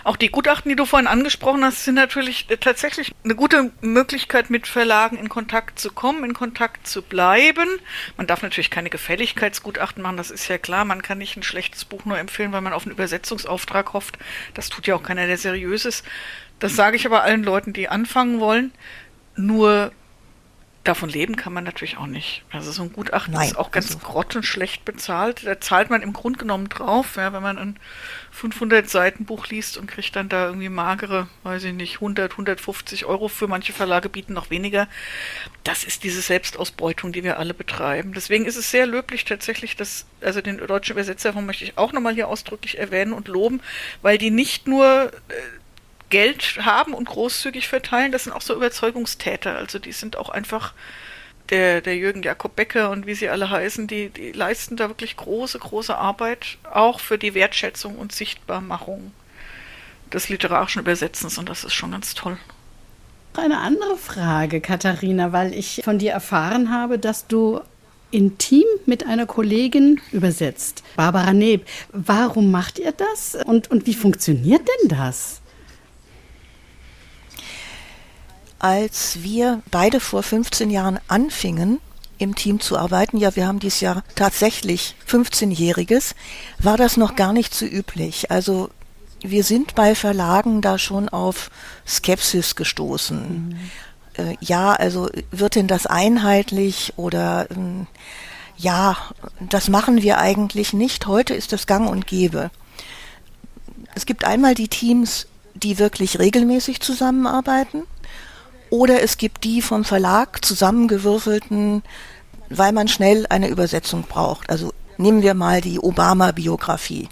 Auch 0.05 0.17
die 0.17 0.29
Gutachten, 0.29 0.69
die 0.69 0.77
du 0.77 0.85
vorhin 0.85 1.07
angesprochen 1.07 1.65
hast, 1.65 1.85
sind 1.85 1.95
natürlich 1.95 2.47
tatsächlich 2.61 3.15
eine 3.25 3.35
gute 3.35 3.71
Möglichkeit, 3.81 4.51
mit 4.51 4.67
Verlagen 4.67 5.17
in 5.17 5.29
Kontakt 5.29 5.79
zu 5.79 5.93
kommen, 5.93 6.25
in 6.25 6.35
Kontakt 6.35 6.87
zu 6.87 7.01
bleiben. 7.01 7.69
Man 8.17 8.27
darf 8.27 8.43
natürlich 8.43 8.71
keine 8.71 8.91
Gefälligkeitsgutachten 8.91 10.03
machen, 10.03 10.17
das 10.17 10.31
ist 10.31 10.49
ja 10.49 10.59
klar. 10.59 10.85
Man 10.85 11.01
kann 11.01 11.19
nicht 11.19 11.37
ein 11.37 11.43
schlechtes 11.43 11.85
Buch 11.85 12.05
nur 12.05 12.19
empfehlen, 12.19 12.53
weil 12.53 12.61
man 12.61 12.73
auf 12.73 12.83
einen 12.83 12.93
Übersetzungsauftrag 12.93 13.93
hofft. 13.93 14.19
Das 14.53 14.69
tut 14.69 14.87
ja 14.87 14.97
auch 14.97 15.03
keiner, 15.03 15.27
der 15.27 15.39
seriös 15.39 15.85
ist. 15.85 16.05
Das 16.59 16.75
sage 16.75 16.97
ich 16.97 17.07
aber 17.07 17.23
allen 17.23 17.45
Leuten, 17.45 17.73
die 17.73 17.89
anfangen 17.89 18.41
wollen. 18.41 18.73
Nur 19.37 19.93
davon 20.85 21.11
leben 21.11 21.37
kann 21.37 21.53
man 21.53 21.65
natürlich 21.65 21.99
auch 21.99 22.07
nicht. 22.07 22.45
Also 22.51 22.73
so 22.73 22.83
ein 22.83 22.93
Gutachten 22.93 23.35
Nein, 23.35 23.49
ist 23.49 23.59
auch 23.59 23.71
ganz 23.71 23.87
also- 23.95 23.99
grottenschlecht 23.99 24.85
bezahlt. 24.85 25.47
Da 25.47 25.61
zahlt 25.61 25.91
man 25.91 26.03
im 26.03 26.13
Grunde 26.13 26.39
genommen 26.39 26.69
drauf, 26.69 27.17
ja, 27.17 27.33
wenn 27.33 27.43
man 27.43 27.59
ein 27.59 27.79
500 28.31 28.89
Seiten 28.89 29.25
Buch 29.25 29.49
liest 29.49 29.77
und 29.77 29.87
kriegt 29.87 30.17
dann 30.17 30.29
da 30.29 30.47
irgendwie 30.47 30.69
magere, 30.69 31.29
weiß 31.43 31.65
ich 31.65 31.75
nicht, 31.75 31.97
100, 31.97 32.33
150 32.33 33.05
Euro. 33.05 33.29
Für 33.29 33.49
manche 33.49 33.73
Verlage 33.73 34.09
bieten 34.09 34.33
noch 34.33 34.51
weniger. 34.51 34.89
Das 35.65 35.85
ist 35.85 36.05
diese 36.05 36.23
Selbstausbeutung, 36.23 37.13
die 37.13 37.25
wir 37.25 37.39
alle 37.39 37.55
betreiben. 37.55 38.13
Deswegen 38.15 38.47
ist 38.47 38.57
es 38.57 38.71
sehr 38.71 38.87
löblich 38.87 39.25
tatsächlich, 39.25 39.77
dass, 39.77 40.07
also 40.23 40.41
den 40.41 40.59
deutschen 40.59 40.93
Übersetzerfonds 40.93 41.47
möchte 41.47 41.65
ich 41.65 41.77
auch 41.77 41.93
nochmal 41.93 42.15
hier 42.15 42.29
ausdrücklich 42.29 42.79
erwähnen 42.79 43.13
und 43.13 43.29
loben, 43.29 43.61
weil 44.01 44.17
die 44.17 44.31
nicht 44.31 44.67
nur 44.67 45.13
äh, 45.29 45.33
Geld 46.11 46.59
haben 46.65 46.95
und 46.95 47.07
großzügig 47.07 47.69
verteilen, 47.69 48.13
das 48.13 48.25
sind 48.25 48.33
auch 48.33 48.43
so 48.43 48.55
Überzeugungstäter. 48.55 49.57
Also 49.57 49.79
die 49.79 49.93
sind 49.93 50.17
auch 50.17 50.31
einfach 50.31 50.73
der, 51.51 51.81
der 51.81 51.97
Jürgen 51.97 52.23
Jakob 52.23 52.57
Becker 52.57 52.91
und 52.91 53.07
wie 53.07 53.15
sie 53.15 53.29
alle 53.29 53.51
heißen, 53.51 53.87
die, 53.87 54.11
die 54.11 54.33
leisten 54.33 54.77
da 54.77 54.89
wirklich 54.89 55.17
große, 55.17 55.59
große 55.59 55.97
Arbeit, 55.97 56.59
auch 56.71 57.01
für 57.01 57.19
die 57.19 57.35
Wertschätzung 57.35 57.97
und 57.97 58.13
Sichtbarmachung 58.13 59.13
des 60.13 60.29
literarischen 60.29 60.83
Übersetzens 60.83 61.39
und 61.39 61.49
das 61.49 61.65
ist 61.65 61.75
schon 61.75 61.93
ganz 61.93 62.15
toll. 62.15 62.39
Eine 63.35 63.59
andere 63.59 63.97
Frage, 63.97 64.61
Katharina, 64.61 65.33
weil 65.33 65.55
ich 65.55 65.83
von 65.85 65.99
dir 65.99 66.13
erfahren 66.13 66.73
habe, 66.73 66.99
dass 66.99 67.27
du 67.27 67.61
intim 68.11 68.65
mit 68.87 69.07
einer 69.07 69.27
Kollegin 69.27 70.01
übersetzt, 70.13 70.83
Barbara 70.97 71.33
Neb. 71.33 71.67
Warum 71.93 72.51
macht 72.51 72.79
ihr 72.79 72.93
das 72.93 73.37
und, 73.45 73.71
und 73.71 73.87
wie 73.87 73.95
funktioniert 73.95 74.63
denn 74.83 74.89
das? 74.89 75.41
Als 78.59 79.23
wir 79.23 79.63
beide 79.71 80.01
vor 80.01 80.23
15 80.23 80.71
Jahren 80.71 80.99
anfingen, 81.09 81.81
im 82.19 82.35
Team 82.35 82.59
zu 82.61 82.77
arbeiten, 82.77 83.17
ja, 83.17 83.37
wir 83.37 83.47
haben 83.47 83.61
dieses 83.61 83.81
Jahr 83.81 84.03
tatsächlich 84.17 84.97
15-jähriges, 85.09 86.15
war 86.59 86.77
das 86.77 86.97
noch 86.97 87.15
gar 87.15 87.33
nicht 87.33 87.55
so 87.55 87.65
üblich. 87.65 88.31
Also 88.31 88.71
wir 89.21 89.45
sind 89.45 89.75
bei 89.75 89.95
Verlagen 89.95 90.61
da 90.61 90.79
schon 90.79 91.09
auf 91.09 91.51
Skepsis 91.87 92.57
gestoßen. 92.57 93.57
Äh, 94.15 94.37
ja, 94.41 94.73
also 94.73 95.09
wird 95.31 95.55
denn 95.55 95.69
das 95.69 95.87
einheitlich 95.87 96.95
oder 96.97 97.49
ähm, 97.51 97.87
ja, 98.57 98.97
das 99.41 99.69
machen 99.69 100.03
wir 100.03 100.19
eigentlich 100.19 100.73
nicht. 100.73 101.07
Heute 101.07 101.35
ist 101.35 101.53
das 101.53 101.67
gang 101.69 101.89
und 101.89 102.09
gäbe. 102.09 102.51
Es 103.95 104.05
gibt 104.05 104.25
einmal 104.25 104.55
die 104.55 104.69
Teams, 104.69 105.27
die 105.55 105.79
wirklich 105.79 106.19
regelmäßig 106.19 106.81
zusammenarbeiten. 106.81 107.85
Oder 108.71 109.03
es 109.03 109.19
gibt 109.19 109.45
die 109.45 109.63
vom 109.63 109.85
Verlag 109.85 110.45
zusammengewürfelten, 110.45 111.83
weil 112.51 112.73
man 112.73 112.89
schnell 112.89 113.27
eine 113.29 113.49
Übersetzung 113.49 114.03
braucht. 114.03 114.51
Also 114.51 114.73
nehmen 114.97 115.23
wir 115.23 115.35
mal 115.35 115.61
die 115.61 115.79
Obama-Biografie. 115.79 117.09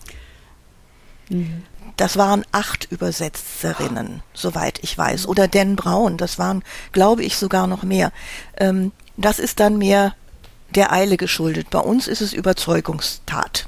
Das 1.96 2.16
waren 2.16 2.44
acht 2.52 2.90
Übersetzerinnen, 2.90 4.22
soweit 4.34 4.82
ich 4.82 4.96
weiß. 4.96 5.26
Oder 5.26 5.48
Dan 5.48 5.76
Brown, 5.76 6.18
das 6.18 6.38
waren, 6.38 6.62
glaube 6.92 7.24
ich, 7.24 7.36
sogar 7.36 7.66
noch 7.66 7.82
mehr. 7.82 8.12
Ähm, 8.58 8.92
das 9.16 9.38
ist 9.38 9.60
dann 9.60 9.78
mehr 9.78 10.14
der 10.70 10.92
Eile 10.92 11.16
geschuldet. 11.16 11.70
Bei 11.70 11.78
uns 11.78 12.06
ist 12.06 12.20
es 12.20 12.32
Überzeugungstat. 12.32 13.66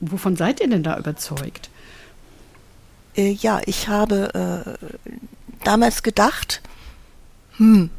Wovon 0.00 0.36
seid 0.36 0.60
ihr 0.60 0.68
denn 0.68 0.82
da 0.82 0.98
überzeugt? 0.98 1.70
Äh, 3.16 3.30
ja, 3.30 3.60
ich 3.66 3.88
habe 3.88 4.74
äh, 4.80 4.96
damals 5.64 6.02
gedacht, 6.02 6.60
hm, 7.56 7.90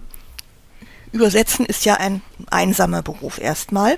Übersetzen 1.14 1.66
ist 1.66 1.86
ja 1.86 1.96
ein 1.96 2.22
einsamer 2.50 3.04
Beruf 3.04 3.38
erstmal. 3.38 3.98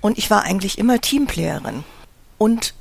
Und 0.00 0.18
ich 0.18 0.30
war 0.30 0.42
eigentlich 0.42 0.78
immer 0.78 1.00
Teamplayerin 1.00 1.84
und 2.38 2.74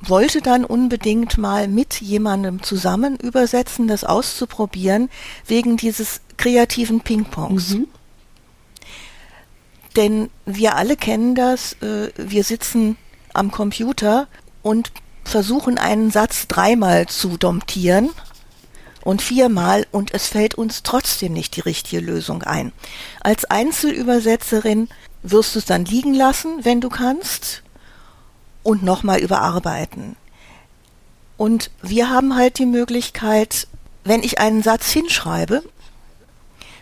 wollte 0.00 0.40
dann 0.40 0.64
unbedingt 0.64 1.38
mal 1.38 1.68
mit 1.68 2.00
jemandem 2.00 2.62
zusammen 2.62 3.16
übersetzen, 3.16 3.86
das 3.86 4.04
auszuprobieren, 4.04 5.10
wegen 5.46 5.76
dieses 5.76 6.20
kreativen 6.36 7.00
Ping-Pongs. 7.00 7.74
Mhm. 7.74 7.88
Denn 9.96 10.30
wir 10.44 10.76
alle 10.76 10.96
kennen 10.96 11.34
das, 11.34 11.74
äh, 11.80 12.10
wir 12.16 12.44
sitzen 12.44 12.96
am 13.32 13.50
Computer 13.50 14.28
und 14.62 14.92
versuchen 15.24 15.78
einen 15.78 16.10
Satz 16.10 16.46
dreimal 16.46 17.06
zu 17.06 17.38
domptieren 17.38 18.10
und 19.06 19.22
viermal 19.22 19.86
und 19.92 20.12
es 20.14 20.26
fällt 20.26 20.56
uns 20.56 20.82
trotzdem 20.82 21.32
nicht 21.32 21.54
die 21.54 21.60
richtige 21.60 22.00
Lösung 22.00 22.42
ein. 22.42 22.72
Als 23.20 23.44
Einzelübersetzerin 23.44 24.88
wirst 25.22 25.54
du 25.54 25.60
es 25.60 25.64
dann 25.64 25.84
liegen 25.84 26.12
lassen, 26.12 26.64
wenn 26.64 26.80
du 26.80 26.88
kannst, 26.88 27.62
und 28.64 28.82
nochmal 28.82 29.20
überarbeiten. 29.20 30.16
Und 31.36 31.70
wir 31.82 32.10
haben 32.10 32.34
halt 32.34 32.58
die 32.58 32.66
Möglichkeit, 32.66 33.68
wenn 34.02 34.24
ich 34.24 34.40
einen 34.40 34.64
Satz 34.64 34.90
hinschreibe, 34.90 35.62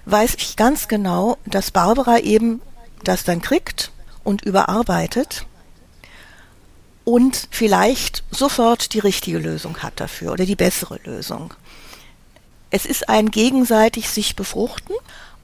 weiß 0.06 0.37
ich 0.38 0.56
ganz 0.56 0.88
genau, 0.88 1.37
dass 1.44 1.72
Barbara 1.72 2.20
eben 2.20 2.62
das 3.02 3.24
dann 3.24 3.42
kriegt 3.42 3.92
und 4.22 4.40
überarbeitet 4.40 5.44
und 7.04 7.48
vielleicht 7.50 8.24
sofort 8.30 8.94
die 8.94 9.00
richtige 9.00 9.37
Lösung 9.37 9.82
hat 9.82 10.00
dafür 10.00 10.32
oder 10.32 10.46
die 10.46 10.56
bessere 10.56 10.98
Lösung. 11.04 11.52
Es 12.74 12.87
ist 12.87 13.08
ein 13.08 13.30
gegenseitig 13.30 14.08
sich 14.08 14.34
befruchten 14.34 14.96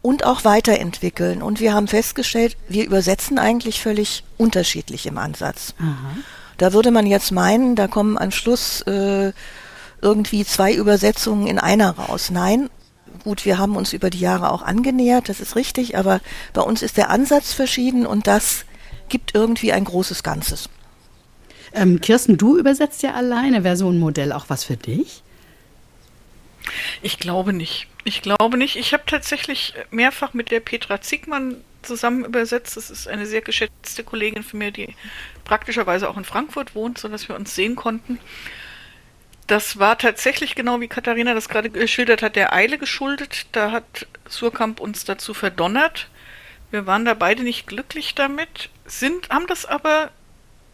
und 0.03 0.25
auch 0.27 0.45
weiterentwickeln. 0.45 1.43
Und 1.43 1.61
wir 1.61 1.73
haben 1.73 1.87
festgestellt, 1.87 2.57
wir 2.69 2.85
übersetzen 2.85 3.39
eigentlich 3.39 3.81
völlig 3.81 4.25
unterschiedlich 4.37 5.07
im 5.07 5.17
Ansatz. 5.17 5.75
Aha. 5.79 6.17
Da 6.59 6.73
würde 6.73 6.91
man 6.91 7.07
jetzt 7.07 7.31
meinen, 7.31 7.77
da 7.77 7.87
kommen 7.87 8.19
am 8.19 8.33
Schluss 8.33 8.81
äh, 8.83 9.33
irgendwie 10.03 10.45
zwei 10.45 10.75
Übersetzungen 10.75 11.47
in 11.47 11.61
einer 11.61 11.91
raus. 11.91 12.33
Nein, 12.33 12.69
gut, 13.23 13.45
wir 13.45 13.59
haben 13.59 13.77
uns 13.77 13.93
über 13.93 14.11
die 14.11 14.19
Jahre 14.19 14.51
auch 14.51 14.63
angenähert, 14.63 15.29
das 15.29 15.39
ist 15.39 15.55
richtig, 15.55 15.97
aber 15.97 16.21
bei 16.53 16.63
uns 16.63 16.83
ist 16.83 16.97
der 16.97 17.11
Ansatz 17.11 17.53
verschieden 17.53 18.07
und 18.07 18.27
das 18.27 18.65
gibt 19.09 19.37
irgendwie 19.37 19.73
ein 19.73 19.85
großes 19.85 20.25
Ganzes. 20.25 20.69
Ähm, 21.75 22.01
Kirsten, 22.01 22.39
du 22.39 22.59
übersetzt 22.59 23.05
ja 23.05 23.15
alleine. 23.15 23.63
Wäre 23.63 23.77
so 23.77 23.89
ein 23.89 24.01
Modell 24.01 24.33
auch 24.33 24.47
was 24.49 24.65
für 24.65 24.77
dich? 24.77 25.23
Ich 27.03 27.19
glaube 27.19 27.53
nicht. 27.53 27.87
Ich 28.05 28.23
glaube 28.23 28.57
nicht. 28.57 28.77
Ich 28.77 28.93
habe 28.93 29.05
tatsächlich 29.07 29.75
mehrfach 29.91 30.35
mit 30.35 30.51
der 30.51 30.61
Petra 30.61 31.01
Ziegmann 31.01 31.57
zusammen 31.83 32.25
übersetzt. 32.25 32.77
Das 32.77 32.91
ist 32.91 33.09
eine 33.09 33.27
sehr 33.27 33.41
geschätzte 33.43 34.05
Kollegin 34.05 34.43
von 34.43 34.59
mir, 34.59 34.71
die 34.71 34.95
praktischerweise 35.45 36.09
auch 36.09 36.17
in 36.17 36.25
Frankfurt 36.25 36.75
wohnt, 36.75 36.99
sodass 36.99 37.29
wir 37.29 37.37
uns 37.37 37.55
sehen 37.55 37.77
konnten. 37.77 38.19
Das 39.47 39.79
war 39.79 39.99
tatsächlich 39.99 40.55
genau 40.55 40.81
wie 40.81 40.87
Katharina 40.87 41.35
das 41.35 41.49
gerade 41.49 41.71
geschildert 41.71 42.23
hat, 42.23 42.37
der 42.37 42.53
Eile 42.53 42.79
geschuldet. 42.79 43.47
Da 43.53 43.73
hat 43.73 44.07
Surkamp 44.29 44.79
uns 44.79 45.05
dazu 45.05 45.35
verdonnert. 45.35 46.09
Wir 46.71 46.87
waren 46.87 47.05
da 47.05 47.15
beide 47.15 47.43
nicht 47.43 47.67
glücklich 47.67 48.15
damit, 48.15 48.71
sind, 48.87 49.29
haben 49.31 49.49
das 49.49 49.67
aber 49.67 50.13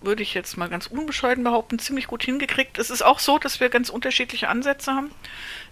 würde 0.07 0.23
ich 0.23 0.33
jetzt 0.33 0.57
mal 0.57 0.69
ganz 0.69 0.87
unbescheiden 0.87 1.45
behaupten, 1.45 1.79
ziemlich 1.79 2.07
gut 2.07 2.25
hingekriegt. 2.25 2.79
Es 2.79 2.88
ist 2.88 3.03
auch 3.03 3.19
so, 3.19 3.38
dass 3.38 3.61
wir 3.61 3.69
ganz 3.69 3.90
unterschiedliche 3.90 4.49
Ansätze 4.49 4.92
haben. 4.92 5.11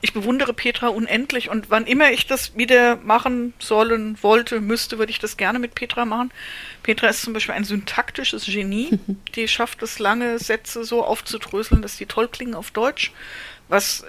Ich 0.02 0.12
bewundere 0.12 0.52
Petra 0.52 0.88
unendlich 0.88 1.48
und 1.48 1.70
wann 1.70 1.86
immer 1.86 2.10
ich 2.10 2.26
das 2.26 2.56
wieder 2.56 2.96
machen 2.96 3.54
sollen, 3.58 4.18
wollte, 4.22 4.60
müsste, 4.60 4.98
würde 4.98 5.10
ich 5.10 5.18
das 5.18 5.38
gerne 5.38 5.58
mit 5.58 5.74
Petra 5.74 6.04
machen. 6.04 6.30
Petra 6.82 7.08
ist 7.08 7.22
zum 7.22 7.32
Beispiel 7.32 7.54
ein 7.54 7.64
syntaktisches 7.64 8.44
Genie. 8.44 8.98
Die 9.34 9.48
schafft 9.48 9.82
es, 9.82 9.98
lange 9.98 10.38
Sätze 10.38 10.84
so 10.84 11.02
aufzudröseln, 11.04 11.80
dass 11.80 11.96
die 11.96 12.06
toll 12.06 12.28
klingen 12.28 12.54
auf 12.54 12.70
Deutsch, 12.70 13.12
was 13.68 14.04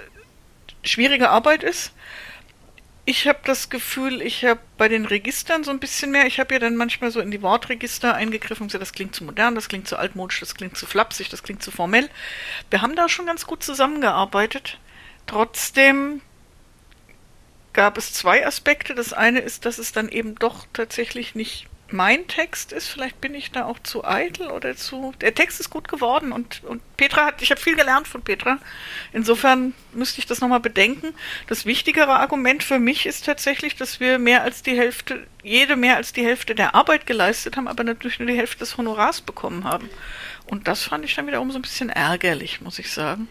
schwierige 0.83 1.29
Arbeit 1.29 1.63
ist. 1.63 1.93
Ich 3.07 3.27
habe 3.27 3.39
das 3.43 3.69
Gefühl, 3.69 4.19
ich 4.23 4.43
habe 4.45 4.59
bei 4.77 4.87
den 4.87 5.05
Registern 5.05 5.63
so 5.63 5.69
ein 5.69 5.79
bisschen 5.79 6.09
mehr. 6.09 6.25
Ich 6.25 6.39
habe 6.39 6.55
ja 6.55 6.59
dann 6.59 6.75
manchmal 6.75 7.11
so 7.11 7.19
in 7.19 7.29
die 7.29 7.43
Wortregister 7.43 8.15
eingegriffen 8.15 8.63
und 8.63 8.67
gesagt, 8.69 8.81
das 8.81 8.93
klingt 8.93 9.13
zu 9.13 9.23
modern, 9.23 9.53
das 9.53 9.69
klingt 9.69 9.87
zu 9.87 9.97
altmodisch, 9.97 10.39
das 10.39 10.55
klingt 10.55 10.75
zu 10.75 10.87
flapsig, 10.87 11.29
das 11.29 11.43
klingt 11.43 11.61
zu 11.61 11.69
formell. 11.69 12.09
Wir 12.71 12.81
haben 12.81 12.95
da 12.95 13.07
schon 13.07 13.27
ganz 13.27 13.45
gut 13.45 13.61
zusammengearbeitet. 13.63 14.79
Trotzdem 15.27 16.21
gab 17.73 17.99
es 17.99 18.11
zwei 18.11 18.45
Aspekte. 18.45 18.95
Das 18.95 19.13
eine 19.13 19.39
ist, 19.39 19.65
dass 19.65 19.77
es 19.77 19.91
dann 19.91 20.09
eben 20.09 20.33
doch 20.35 20.65
tatsächlich 20.73 21.35
nicht 21.35 21.67
mein 21.95 22.27
Text 22.27 22.71
ist. 22.71 22.88
Vielleicht 22.88 23.21
bin 23.21 23.34
ich 23.34 23.51
da 23.51 23.65
auch 23.65 23.79
zu 23.79 24.05
eitel 24.05 24.51
oder 24.51 24.75
zu. 24.75 25.13
Der 25.21 25.34
Text 25.34 25.60
ist 25.60 25.69
gut 25.69 25.88
geworden 25.88 26.31
und, 26.31 26.63
und 26.63 26.81
Petra 26.97 27.25
hat, 27.25 27.41
ich 27.41 27.51
habe 27.51 27.62
viel 27.62 27.75
gelernt 27.75 28.08
von 28.08 28.21
Petra. 28.21 28.60
Insofern 29.13 29.73
müsste 29.93 30.19
ich 30.19 30.25
das 30.25 30.41
nochmal 30.41 30.60
bedenken. 30.60 31.13
Das 31.47 31.65
wichtigere 31.65 32.15
Argument 32.15 32.63
für 32.63 32.79
mich 32.79 33.05
ist 33.05 33.25
tatsächlich, 33.25 33.75
dass 33.75 33.99
wir 33.99 34.19
mehr 34.19 34.43
als 34.43 34.62
die 34.62 34.77
Hälfte, 34.77 35.25
jede 35.43 35.75
mehr 35.75 35.95
als 35.95 36.13
die 36.13 36.25
Hälfte 36.25 36.55
der 36.55 36.75
Arbeit 36.75 37.05
geleistet 37.05 37.58
haben, 37.58 37.67
aber 37.67 37.84
natürlich 37.84 38.19
nur 38.19 38.27
die 38.27 38.38
Hälfte 38.38 38.60
des 38.60 38.77
Honorars 38.77 39.21
bekommen 39.21 39.63
haben. 39.63 39.89
Und 40.47 40.67
das 40.67 40.84
fand 40.84 41.03
ich 41.05 41.15
dann 41.15 41.25
wiederum 41.25 41.51
so 41.51 41.58
ein 41.58 41.63
bisschen 41.63 41.89
ärgerlich, 41.89 42.62
muss 42.62 42.77
ich 42.77 42.91
sagen. 42.91 43.27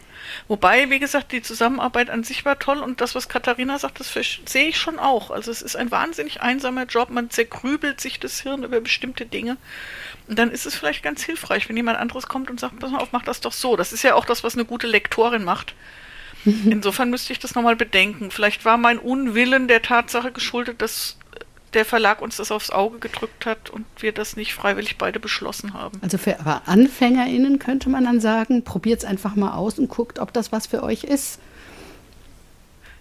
Wobei, 0.49 0.91
wie 0.91 0.99
gesagt, 0.99 1.31
die 1.31 1.43
Zusammenarbeit 1.43 2.11
an 2.11 2.25
sich 2.25 2.45
war 2.45 2.59
toll 2.59 2.79
und 2.79 3.01
das, 3.01 3.15
was 3.15 3.29
Katharina 3.29 3.79
sagt, 3.79 4.01
das 4.01 4.13
sehe 4.47 4.69
ich 4.69 4.79
schon 4.79 4.99
auch. 4.99 5.31
Also 5.31 5.51
es 5.51 5.63
ist 5.63 5.77
ein 5.77 5.91
wahnsinnig 5.91 6.41
einsamer 6.41 6.87
Job, 6.87 7.11
man 7.11 7.31
zerkrübelt 7.31 8.01
sich 8.01 8.19
das 8.19 8.41
Hirn 8.41 8.65
über 8.65 8.81
bestimmte 8.81 9.27
Dinge. 9.27 9.59
Und 10.27 10.39
dann 10.39 10.51
ist 10.51 10.67
es 10.67 10.75
vielleicht 10.75 11.03
ganz 11.05 11.23
hilfreich, 11.23 11.69
wenn 11.69 11.77
jemand 11.77 11.99
anderes 11.99 12.27
kommt 12.27 12.51
und 12.51 12.59
sagt, 12.59 12.79
pass 12.81 12.91
mal 12.91 13.01
auf, 13.01 13.13
mach 13.13 13.23
das 13.23 13.41
doch 13.41 13.53
so. 13.53 13.77
Das 13.77 13.93
ist 13.93 14.03
ja 14.03 14.15
auch 14.15 14.25
das, 14.25 14.43
was 14.43 14.55
eine 14.55 14.65
gute 14.65 14.89
Lektorin 14.89 15.45
macht. 15.45 15.75
Insofern 16.45 17.11
müsste 17.11 17.33
ich 17.33 17.39
das 17.39 17.55
nochmal 17.55 17.77
bedenken. 17.77 18.31
Vielleicht 18.31 18.65
war 18.65 18.77
mein 18.77 18.99
Unwillen 18.99 19.69
der 19.69 19.83
Tatsache 19.83 20.33
geschuldet, 20.33 20.83
dass 20.83 21.17
der 21.75 21.85
Verlag 21.85 22.23
uns 22.23 22.37
das 22.37 22.51
aufs 22.51 22.71
Auge 22.71 22.99
gedrückt 22.99 23.47
hat 23.47 23.71
und 23.71 23.85
wir 23.99 24.13
das 24.13 24.37
nicht 24.37 24.55
freiwillig 24.55 24.99
beide 24.99 25.21
beschlossen 25.21 25.75
haben. 25.75 25.99
Also 26.03 26.19
für 26.19 26.39
AnfängerInnen 26.67 27.59
könnte 27.59 27.89
man 27.89 28.05
dann 28.05 28.21
sagen, 28.21 28.65
probiert 28.65 29.01
es 29.01 29.05
einfach 29.05 29.35
mal 29.37 29.53
aus 29.55 29.79
und 29.79 29.89
guckt, 29.89 30.19
ob 30.19 30.33
das 30.33 30.53
was 30.53 30.67
für 30.67 30.83
euch 30.83 31.05
ist. 31.05 31.41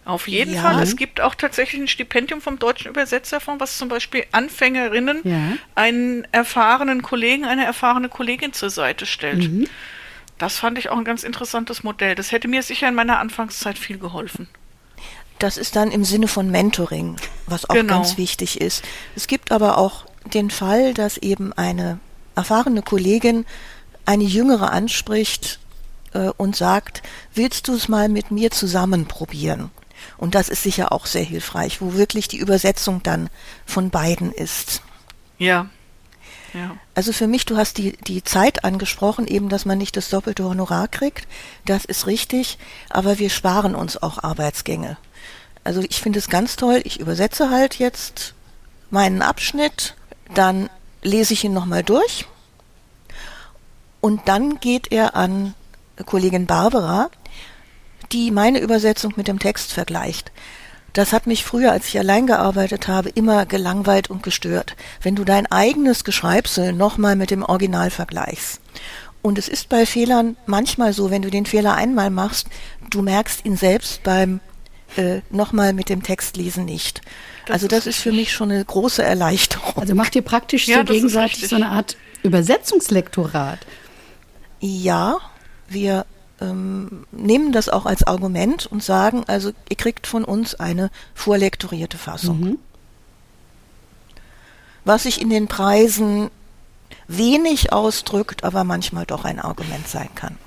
Auf 0.06 0.28
jeden 0.28 0.54
ja. 0.54 0.62
Fall. 0.62 0.84
Es 0.84 0.98
gibt 0.98 1.22
auch 1.22 1.34
tatsächlich 1.34 1.82
ein 1.82 1.88
Stipendium 1.88 2.42
vom 2.42 2.60
Deutschen 2.60 2.90
Übersetzerfonds, 2.90 3.62
was 3.62 3.78
zum 3.78 3.88
Beispiel 3.88 4.26
Anfängerinnen 4.32 5.22
ja. 5.24 5.58
einen 5.76 6.28
erfahrenen 6.32 7.02
Kollegen, 7.02 7.46
eine 7.46 7.64
erfahrene 7.64 8.10
Kollegin 8.10 8.52
zur 8.52 8.70
Seite 8.70 9.06
stellt. 9.06 9.50
Mhm. 9.50 9.68
Das 10.38 10.58
fand 10.58 10.78
ich 10.78 10.90
auch 10.90 10.98
ein 10.98 11.06
ganz 11.06 11.24
interessantes 11.24 11.84
Modell. 11.84 12.16
Das 12.16 12.32
hätte 12.34 12.50
mir 12.50 12.64
sicher 12.64 12.90
in 12.90 12.96
meiner 12.96 13.20
Anfangszeit 13.20 13.78
viel 13.78 13.98
geholfen. 13.98 14.50
Das 15.40 15.58
ist 15.58 15.76
dann 15.76 15.92
im 15.92 16.04
Sinne 16.06 16.28
von 16.28 16.50
Mentoring, 16.50 17.18
was 17.48 17.70
auch 17.70 17.74
genau. 17.74 17.96
ganz 17.96 18.18
wichtig 18.18 18.62
ist. 18.62 18.84
Es 19.16 19.28
gibt 19.28 19.52
aber 19.52 19.78
auch 19.78 20.06
den 20.34 20.50
Fall, 20.50 20.94
dass 20.94 21.18
eben 21.18 21.54
eine 21.54 22.00
erfahrene 22.36 22.82
Kollegin 22.82 23.46
eine 24.06 24.24
jüngere 24.24 24.72
anspricht 24.72 25.60
äh, 26.14 26.30
und 26.38 26.56
sagt, 26.56 27.04
willst 27.34 27.68
du 27.68 27.74
es 27.74 27.88
mal 27.88 28.10
mit 28.10 28.32
mir 28.32 28.52
zusammen 28.52 29.06
probieren? 29.06 29.72
Und 30.18 30.36
das 30.36 30.50
ist 30.50 30.64
sicher 30.64 30.92
auch 30.92 31.06
sehr 31.06 31.24
hilfreich, 31.24 31.82
wo 31.82 31.94
wirklich 31.94 32.28
die 32.28 32.38
Übersetzung 32.38 33.02
dann 33.04 33.30
von 33.66 33.90
beiden 33.90 34.32
ist. 34.32 34.82
Ja. 35.38 35.70
Ja. 36.54 36.78
Also 36.94 37.14
für 37.14 37.28
mich, 37.28 37.46
du 37.46 37.58
hast 37.58 37.78
die, 37.78 37.94
die 37.94 38.24
Zeit 38.24 38.64
angesprochen, 38.64 39.28
eben, 39.28 39.50
dass 39.50 39.66
man 39.66 39.78
nicht 39.78 39.98
das 39.98 40.10
doppelte 40.10 40.44
Honorar 40.44 40.88
kriegt. 40.88 41.28
Das 41.66 41.84
ist 41.84 42.06
richtig, 42.06 42.60
aber 42.90 43.18
wir 43.18 43.32
sparen 43.32 43.74
uns 43.74 44.02
auch 44.02 44.24
Arbeitsgänge. 44.24 44.98
Also 45.64 45.82
ich 45.82 46.02
finde 46.02 46.20
es 46.20 46.30
ganz 46.30 46.56
toll. 46.56 46.82
Ich 46.84 47.00
übersetze 47.00 47.50
halt 47.50 47.80
jetzt 47.80 48.34
meinen 48.90 49.22
Abschnitt, 49.22 49.96
dann 50.34 50.70
lese 51.02 51.34
ich 51.34 51.44
ihn 51.44 51.54
nochmal 51.54 51.84
durch 51.84 52.26
und 54.02 54.28
dann 54.28 54.60
geht 54.60 54.92
er 54.92 55.16
an 55.16 55.54
Kollegin 56.06 56.46
Barbara, 56.46 57.10
die 58.12 58.32
meine 58.32 58.60
Übersetzung 58.60 59.14
mit 59.16 59.28
dem 59.28 59.40
Text 59.40 59.72
vergleicht. 59.72 60.32
Das 60.94 61.12
hat 61.12 61.26
mich 61.26 61.44
früher, 61.44 61.72
als 61.72 61.88
ich 61.88 61.98
allein 61.98 62.28
gearbeitet 62.28 62.88
habe, 62.88 63.10
immer 63.10 63.46
gelangweilt 63.48 64.10
und 64.10 64.22
gestört, 64.22 64.76
wenn 65.02 65.16
du 65.16 65.24
dein 65.24 65.52
eigenes 65.52 66.04
Geschreibsel 66.04 66.72
nochmal 66.74 67.16
mit 67.16 67.32
dem 67.32 67.42
Original 67.42 67.90
vergleichst. 67.90 68.62
Und 69.24 69.40
es 69.40 69.48
ist 69.48 69.70
bei 69.70 69.86
Fehlern 69.86 70.36
manchmal 70.46 70.94
so, 70.94 71.10
wenn 71.10 71.22
du 71.24 71.32
den 71.32 71.46
Fehler 71.46 71.74
einmal 71.74 72.10
machst, 72.10 72.48
du 72.90 73.02
merkst 73.02 73.46
ihn 73.46 73.58
selbst 73.58 74.04
beim 74.04 74.42
äh, 74.98 75.22
nochmal 75.30 75.74
mit 75.74 75.90
dem 75.90 76.04
Textlesen 76.04 76.66
nicht. 76.66 77.02
Das 77.46 77.56
also 77.56 77.68
das 77.68 77.88
ist 77.88 77.98
ist 77.98 78.04
für 78.04 78.12
mich 78.12 78.32
schon 78.32 78.52
eine 78.52 78.64
große 78.64 79.04
Erleichterung. 79.04 79.74
Also 79.78 79.96
macht 79.96 80.16
ihr 80.16 80.22
praktisch 80.22 80.68
Ja, 80.68 80.80
so 80.80 80.94
gegenseitig 80.94 81.48
so 81.48 81.56
eine 81.56 81.70
Art 81.70 81.98
Übersetzungslektorat. 82.24 83.60
Ja, 84.60 85.20
wir 85.68 86.06
ähm, 86.40 87.06
nehmen 87.12 87.52
das 87.52 87.70
auch 87.70 87.86
als 87.86 88.04
Argument 88.04 88.66
und 88.66 88.84
sagen, 88.84 89.24
also 89.28 89.52
ihr 89.70 89.76
kriegt 89.76 90.08
von 90.08 90.24
uns 90.24 90.56
eine 90.56 90.90
vorlektorierte 91.14 91.98
Fassung. 91.98 92.40
Mhm. 92.40 92.60
Was 94.86 95.04
sich 95.04 95.22
in 95.22 95.30
den 95.30 95.48
Preisen 95.48 96.30
wenig 97.08 97.72
ausdrückt, 97.74 98.44
aber 98.44 98.64
manchmal 98.64 99.06
doch 99.06 99.26
ein 99.26 99.40
Argument 99.40 99.88
sein 99.88 100.10
kann. 100.16 100.38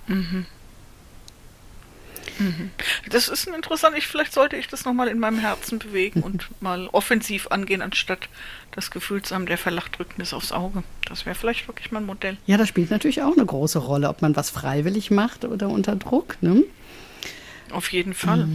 Das 3.11 3.29
ist 3.29 3.49
ein 3.49 3.55
interessant. 3.55 3.97
Ich, 3.97 4.07
vielleicht 4.07 4.33
sollte 4.33 4.57
ich 4.57 4.69
das 4.69 4.85
nochmal 4.85 5.09
in 5.09 5.19
meinem 5.19 5.39
Herzen 5.39 5.79
bewegen 5.79 6.23
und 6.23 6.49
mal 6.61 6.89
offensiv 6.93 7.49
angehen, 7.49 7.83
anstatt 7.83 8.29
das 8.73 8.91
Gefühl 8.91 9.23
zu 9.23 9.35
haben, 9.35 9.47
der 9.47 9.59
Verlag 9.59 9.91
drückt 9.93 10.19
mir 10.19 10.25
es 10.25 10.35
aufs 10.35 10.53
Auge. 10.53 10.83
Das 11.07 11.25
wäre 11.25 11.35
vielleicht 11.35 11.67
wirklich 11.69 11.91
mal 11.93 12.01
ein 12.01 12.07
Modell. 12.07 12.37
Ja, 12.47 12.57
das 12.57 12.69
spielt 12.69 12.91
natürlich 12.91 13.23
auch 13.23 13.33
eine 13.33 13.47
große 13.47 13.79
Rolle, 13.79 14.09
ob 14.09 14.23
man 14.23 14.37
was 14.37 14.51
freiwillig 14.51 15.11
macht 15.11 15.45
oder 15.45 15.69
unter 15.69 15.97
Druck. 15.97 16.37
Ne? 16.43 16.65
Auf 17.71 17.93
jeden 17.93 18.15
Fall. 18.15 18.47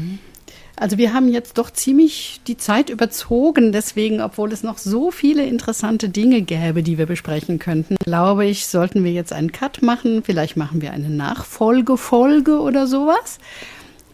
Also 0.81 0.97
wir 0.97 1.13
haben 1.13 1.27
jetzt 1.27 1.59
doch 1.59 1.69
ziemlich 1.69 2.41
die 2.47 2.57
Zeit 2.57 2.89
überzogen, 2.89 3.71
deswegen, 3.71 4.19
obwohl 4.19 4.51
es 4.51 4.63
noch 4.63 4.79
so 4.79 5.11
viele 5.11 5.45
interessante 5.45 6.09
Dinge 6.09 6.41
gäbe, 6.41 6.81
die 6.81 6.97
wir 6.97 7.05
besprechen 7.05 7.59
könnten, 7.59 7.97
glaube 8.03 8.47
ich, 8.47 8.65
sollten 8.65 9.03
wir 9.03 9.11
jetzt 9.11 9.31
einen 9.31 9.51
Cut 9.51 9.83
machen. 9.83 10.23
Vielleicht 10.23 10.57
machen 10.57 10.81
wir 10.81 10.91
eine 10.91 11.11
Nachfolgefolge 11.11 12.59
oder 12.59 12.87
sowas. 12.87 13.37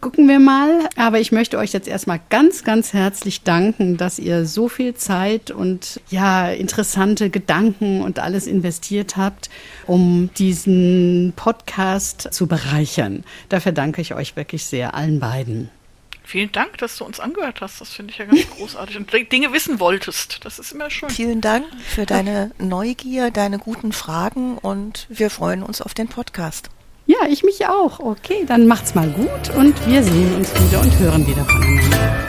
Gucken 0.02 0.28
wir 0.28 0.40
mal. 0.40 0.90
Aber 0.96 1.20
ich 1.20 1.32
möchte 1.32 1.56
euch 1.56 1.72
jetzt 1.72 1.88
erstmal 1.88 2.20
ganz, 2.28 2.64
ganz 2.64 2.92
herzlich 2.92 3.44
danken, 3.44 3.96
dass 3.96 4.18
ihr 4.18 4.44
so 4.44 4.68
viel 4.68 4.92
Zeit 4.92 5.50
und 5.50 6.02
ja, 6.10 6.50
interessante 6.50 7.30
Gedanken 7.30 8.02
und 8.02 8.18
alles 8.18 8.46
investiert 8.46 9.16
habt, 9.16 9.48
um 9.86 10.28
diesen 10.36 11.32
Podcast 11.34 12.28
zu 12.30 12.46
bereichern. 12.46 13.24
Dafür 13.48 13.72
danke 13.72 14.02
ich 14.02 14.14
euch 14.14 14.36
wirklich 14.36 14.66
sehr, 14.66 14.94
allen 14.94 15.18
beiden. 15.18 15.70
Vielen 16.28 16.52
Dank, 16.52 16.76
dass 16.76 16.98
du 16.98 17.06
uns 17.06 17.20
angehört 17.20 17.62
hast. 17.62 17.80
Das 17.80 17.88
finde 17.88 18.12
ich 18.12 18.18
ja 18.18 18.26
ganz 18.26 18.50
großartig. 18.58 18.98
Und 18.98 19.10
Dinge 19.32 19.50
wissen 19.54 19.80
wolltest. 19.80 20.44
Das 20.44 20.58
ist 20.58 20.72
immer 20.72 20.90
schön. 20.90 21.08
Vielen 21.08 21.40
Dank 21.40 21.64
für 21.86 22.04
deine 22.04 22.50
Neugier, 22.58 23.30
deine 23.30 23.58
guten 23.58 23.92
Fragen 23.92 24.58
und 24.58 25.06
wir 25.08 25.30
freuen 25.30 25.62
uns 25.62 25.80
auf 25.80 25.94
den 25.94 26.06
Podcast. 26.08 26.68
Ja, 27.06 27.16
ich 27.30 27.44
mich 27.44 27.64
auch. 27.64 28.00
Okay, 28.00 28.44
dann 28.46 28.66
macht's 28.66 28.94
mal 28.94 29.08
gut 29.08 29.56
und 29.56 29.74
wir 29.86 30.02
sehen 30.02 30.34
uns 30.34 30.52
wieder 30.52 30.82
und 30.82 30.98
hören 30.98 31.26
wieder 31.26 31.46
voneinander. 31.46 32.26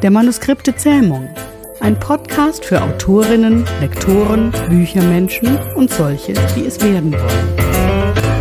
Der 0.00 0.10
Manuskripte 0.10 0.74
Zähmung. 0.74 1.28
Ein 1.82 1.98
Podcast 1.98 2.64
für 2.64 2.80
Autorinnen, 2.80 3.64
Lektoren, 3.80 4.52
Büchermenschen 4.68 5.58
und 5.74 5.90
solche, 5.90 6.32
die 6.54 6.64
es 6.64 6.80
werden 6.80 7.12
wollen. 7.12 8.31